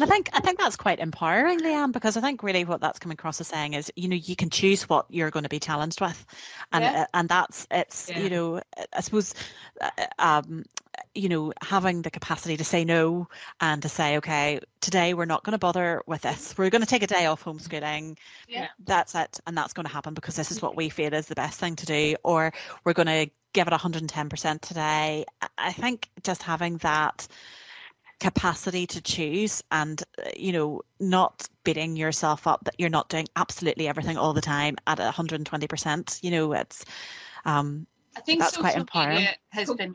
I 0.00 0.06
think 0.06 0.28
I 0.32 0.40
think 0.40 0.58
that's 0.58 0.76
quite 0.76 0.98
empowering, 0.98 1.60
Liam, 1.60 1.92
because 1.92 2.16
I 2.16 2.20
think 2.20 2.42
really 2.42 2.64
what 2.64 2.80
that's 2.80 2.98
coming 2.98 3.14
across 3.14 3.40
as 3.40 3.48
saying 3.48 3.74
is, 3.74 3.90
you 3.96 4.08
know, 4.08 4.16
you 4.16 4.36
can 4.36 4.50
choose 4.50 4.88
what 4.88 5.06
you're 5.08 5.30
going 5.30 5.44
to 5.44 5.48
be 5.48 5.58
challenged 5.58 6.00
with, 6.00 6.24
and 6.72 6.84
yeah. 6.84 7.02
uh, 7.02 7.06
and 7.14 7.28
that's 7.28 7.66
it's 7.70 8.10
yeah. 8.10 8.18
you 8.20 8.30
know, 8.30 8.60
I 8.92 9.00
suppose, 9.00 9.34
uh, 9.80 9.90
um, 10.18 10.64
you 11.14 11.28
know, 11.28 11.52
having 11.62 12.02
the 12.02 12.10
capacity 12.10 12.56
to 12.56 12.64
say 12.64 12.84
no 12.84 13.28
and 13.60 13.80
to 13.82 13.88
say, 13.88 14.18
okay, 14.18 14.60
today 14.80 15.14
we're 15.14 15.24
not 15.24 15.44
going 15.44 15.52
to 15.52 15.58
bother 15.58 16.02
with 16.06 16.22
this. 16.22 16.56
We're 16.56 16.70
going 16.70 16.82
to 16.82 16.88
take 16.88 17.02
a 17.02 17.06
day 17.06 17.26
off 17.26 17.44
homeschooling. 17.44 18.18
Yeah. 18.48 18.68
That's 18.84 19.14
it, 19.14 19.40
and 19.46 19.56
that's 19.56 19.72
going 19.72 19.86
to 19.86 19.92
happen 19.92 20.14
because 20.14 20.36
this 20.36 20.50
is 20.50 20.60
what 20.60 20.76
we 20.76 20.88
feel 20.88 21.14
is 21.14 21.26
the 21.26 21.34
best 21.34 21.58
thing 21.58 21.76
to 21.76 21.86
do, 21.86 22.16
or 22.22 22.52
we're 22.84 22.92
going 22.92 23.06
to 23.06 23.30
give 23.52 23.66
it 23.66 23.72
110% 23.72 24.60
today. 24.60 25.24
I 25.56 25.72
think 25.72 26.10
just 26.22 26.42
having 26.42 26.76
that 26.78 27.26
capacity 28.18 28.86
to 28.86 29.00
choose 29.00 29.62
and 29.70 30.02
uh, 30.18 30.30
you 30.36 30.52
know 30.52 30.80
not 31.00 31.46
beating 31.64 31.96
yourself 31.96 32.46
up 32.46 32.64
that 32.64 32.74
you're 32.78 32.88
not 32.88 33.08
doing 33.08 33.26
absolutely 33.36 33.88
everything 33.88 34.16
all 34.16 34.32
the 34.32 34.40
time 34.40 34.76
at 34.86 34.98
120% 34.98 36.22
you 36.22 36.30
know 36.30 36.52
it's 36.52 36.84
um 37.44 37.86
i 38.16 38.20
think 38.20 38.40
that's 38.40 38.56
quite 38.56 38.76
empowering. 38.76 39.26
has 39.50 39.70
been 39.74 39.92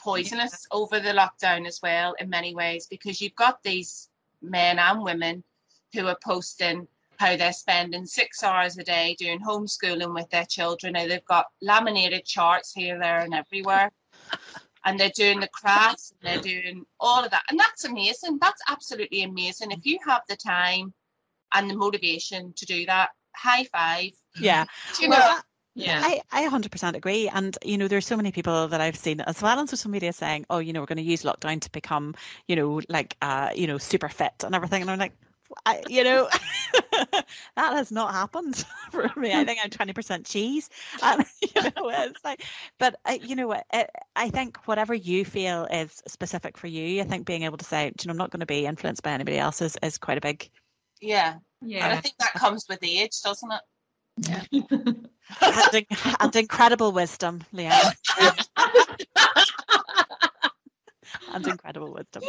poisonous 0.00 0.66
over 0.70 0.98
the 0.98 1.10
lockdown 1.10 1.66
as 1.66 1.80
well 1.82 2.14
in 2.20 2.30
many 2.30 2.54
ways 2.54 2.86
because 2.86 3.20
you've 3.20 3.34
got 3.34 3.62
these 3.62 4.08
men 4.40 4.78
and 4.78 5.02
women 5.02 5.42
who 5.92 6.06
are 6.06 6.18
posting 6.24 6.86
how 7.18 7.36
they're 7.36 7.52
spending 7.52 8.06
six 8.06 8.42
hours 8.44 8.78
a 8.78 8.84
day 8.84 9.16
doing 9.18 9.40
homeschooling 9.40 10.14
with 10.14 10.30
their 10.30 10.44
children. 10.44 10.92
Now 10.92 11.08
they've 11.08 11.24
got 11.24 11.46
laminated 11.60 12.24
charts 12.24 12.72
here, 12.72 12.96
there, 12.96 13.18
and 13.18 13.34
everywhere 13.34 13.90
and 14.88 14.98
they're 14.98 15.10
doing 15.10 15.38
the 15.38 15.48
crafts 15.48 16.12
and 16.12 16.28
they're 16.28 16.42
doing 16.42 16.84
all 16.98 17.22
of 17.22 17.30
that 17.30 17.42
and 17.50 17.60
that's 17.60 17.84
amazing 17.84 18.38
that's 18.40 18.62
absolutely 18.68 19.22
amazing 19.22 19.70
if 19.70 19.84
you 19.84 19.98
have 20.04 20.22
the 20.28 20.36
time 20.36 20.92
and 21.54 21.68
the 21.68 21.76
motivation 21.76 22.52
to 22.56 22.64
do 22.64 22.86
that 22.86 23.10
high 23.36 23.64
five 23.64 24.10
yeah 24.40 24.64
you 25.00 25.08
know 25.08 25.16
well, 25.16 25.42
yeah. 25.74 26.02
I, 26.02 26.20
I 26.32 26.48
100% 26.48 26.96
agree. 26.96 27.28
And, 27.28 27.56
you 27.64 27.78
know, 27.78 27.86
there's 27.86 28.04
so 28.04 28.16
many 28.16 28.32
people 28.32 28.66
that 28.66 28.80
I've 28.80 28.96
seen 28.96 29.20
as 29.20 29.40
well 29.40 29.60
on 29.60 29.68
social 29.68 29.92
media 29.92 30.12
saying, 30.12 30.44
oh, 30.50 30.58
you 30.58 30.72
know, 30.72 30.80
we're 30.80 30.86
going 30.86 30.96
to 30.96 31.04
use 31.04 31.22
lockdown 31.22 31.60
to 31.60 31.70
become, 31.70 32.16
you 32.48 32.56
know, 32.56 32.80
like, 32.88 33.16
uh, 33.22 33.50
you 33.54 33.68
know, 33.68 33.78
super 33.78 34.08
fit 34.08 34.42
and 34.42 34.56
everything. 34.56 34.82
And 34.82 34.90
I'm 34.90 34.98
like, 34.98 35.12
I, 35.64 35.82
you 35.88 36.04
know, 36.04 36.28
that 36.92 37.24
has 37.56 37.90
not 37.90 38.12
happened 38.12 38.64
for 38.90 39.10
me. 39.16 39.32
I 39.32 39.44
think 39.44 39.60
I'm 39.62 39.70
20% 39.70 40.26
cheese. 40.26 40.68
And, 41.02 41.24
you 41.40 41.62
know, 41.62 41.88
it's 41.88 42.24
like, 42.24 42.44
but 42.78 42.98
uh, 43.04 43.18
you 43.22 43.36
know 43.36 43.48
what? 43.48 43.66
I 44.16 44.30
think 44.30 44.58
whatever 44.66 44.94
you 44.94 45.24
feel 45.24 45.64
is 45.66 46.02
specific 46.06 46.56
for 46.56 46.66
you, 46.66 47.00
I 47.00 47.04
think 47.04 47.26
being 47.26 47.44
able 47.44 47.58
to 47.58 47.64
say, 47.64 47.86
you 47.86 47.92
know, 48.06 48.12
I'm 48.12 48.16
not 48.16 48.30
going 48.30 48.40
to 48.40 48.46
be 48.46 48.66
influenced 48.66 49.02
by 49.02 49.12
anybody 49.12 49.38
else 49.38 49.62
is, 49.62 49.76
is 49.82 49.98
quite 49.98 50.18
a 50.18 50.20
big. 50.20 50.48
Yeah. 51.00 51.36
Yeah. 51.62 51.84
And 51.86 51.98
I 51.98 52.00
think 52.00 52.16
that 52.18 52.32
comes 52.34 52.66
with 52.68 52.80
age, 52.82 53.20
doesn't 53.22 53.50
it? 53.52 53.60
Yeah. 54.20 54.42
and, 55.72 55.86
and 56.20 56.36
incredible 56.36 56.92
wisdom, 56.92 57.42
Leanne. 57.54 57.94
and 61.32 61.46
incredible 61.46 61.92
wisdom. 61.92 62.22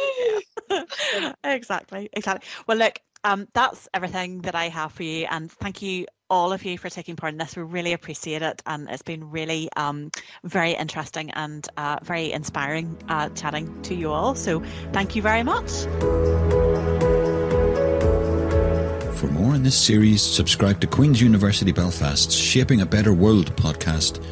Yeah. 0.70 1.32
exactly, 1.44 2.08
exactly. 2.12 2.48
Well, 2.66 2.76
look, 2.76 3.00
um, 3.24 3.48
that's 3.52 3.88
everything 3.92 4.42
that 4.42 4.54
I 4.54 4.68
have 4.68 4.92
for 4.92 5.02
you, 5.02 5.26
and 5.30 5.50
thank 5.50 5.82
you 5.82 6.06
all 6.28 6.52
of 6.52 6.64
you 6.64 6.78
for 6.78 6.88
taking 6.88 7.16
part 7.16 7.32
in 7.32 7.38
this. 7.38 7.56
We 7.56 7.62
really 7.62 7.92
appreciate 7.92 8.42
it, 8.42 8.62
and 8.66 8.88
it's 8.88 9.02
been 9.02 9.30
really 9.30 9.68
um, 9.76 10.10
very 10.44 10.72
interesting 10.72 11.30
and 11.32 11.66
uh, 11.76 11.98
very 12.02 12.32
inspiring 12.32 12.96
uh, 13.08 13.28
chatting 13.30 13.82
to 13.82 13.94
you 13.94 14.10
all. 14.10 14.34
So, 14.34 14.62
thank 14.92 15.16
you 15.16 15.22
very 15.22 15.42
much. 15.42 15.70
For 19.16 19.26
more 19.26 19.54
in 19.54 19.62
this 19.62 19.76
series, 19.76 20.22
subscribe 20.22 20.80
to 20.80 20.86
Queen's 20.86 21.20
University 21.20 21.72
Belfast's 21.72 22.34
Shaping 22.34 22.80
a 22.80 22.86
Better 22.86 23.12
World 23.12 23.54
podcast 23.56 24.24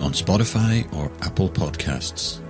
on 0.00 0.12
Spotify 0.12 0.92
or 0.94 1.10
Apple 1.22 1.48
Podcasts. 1.48 2.40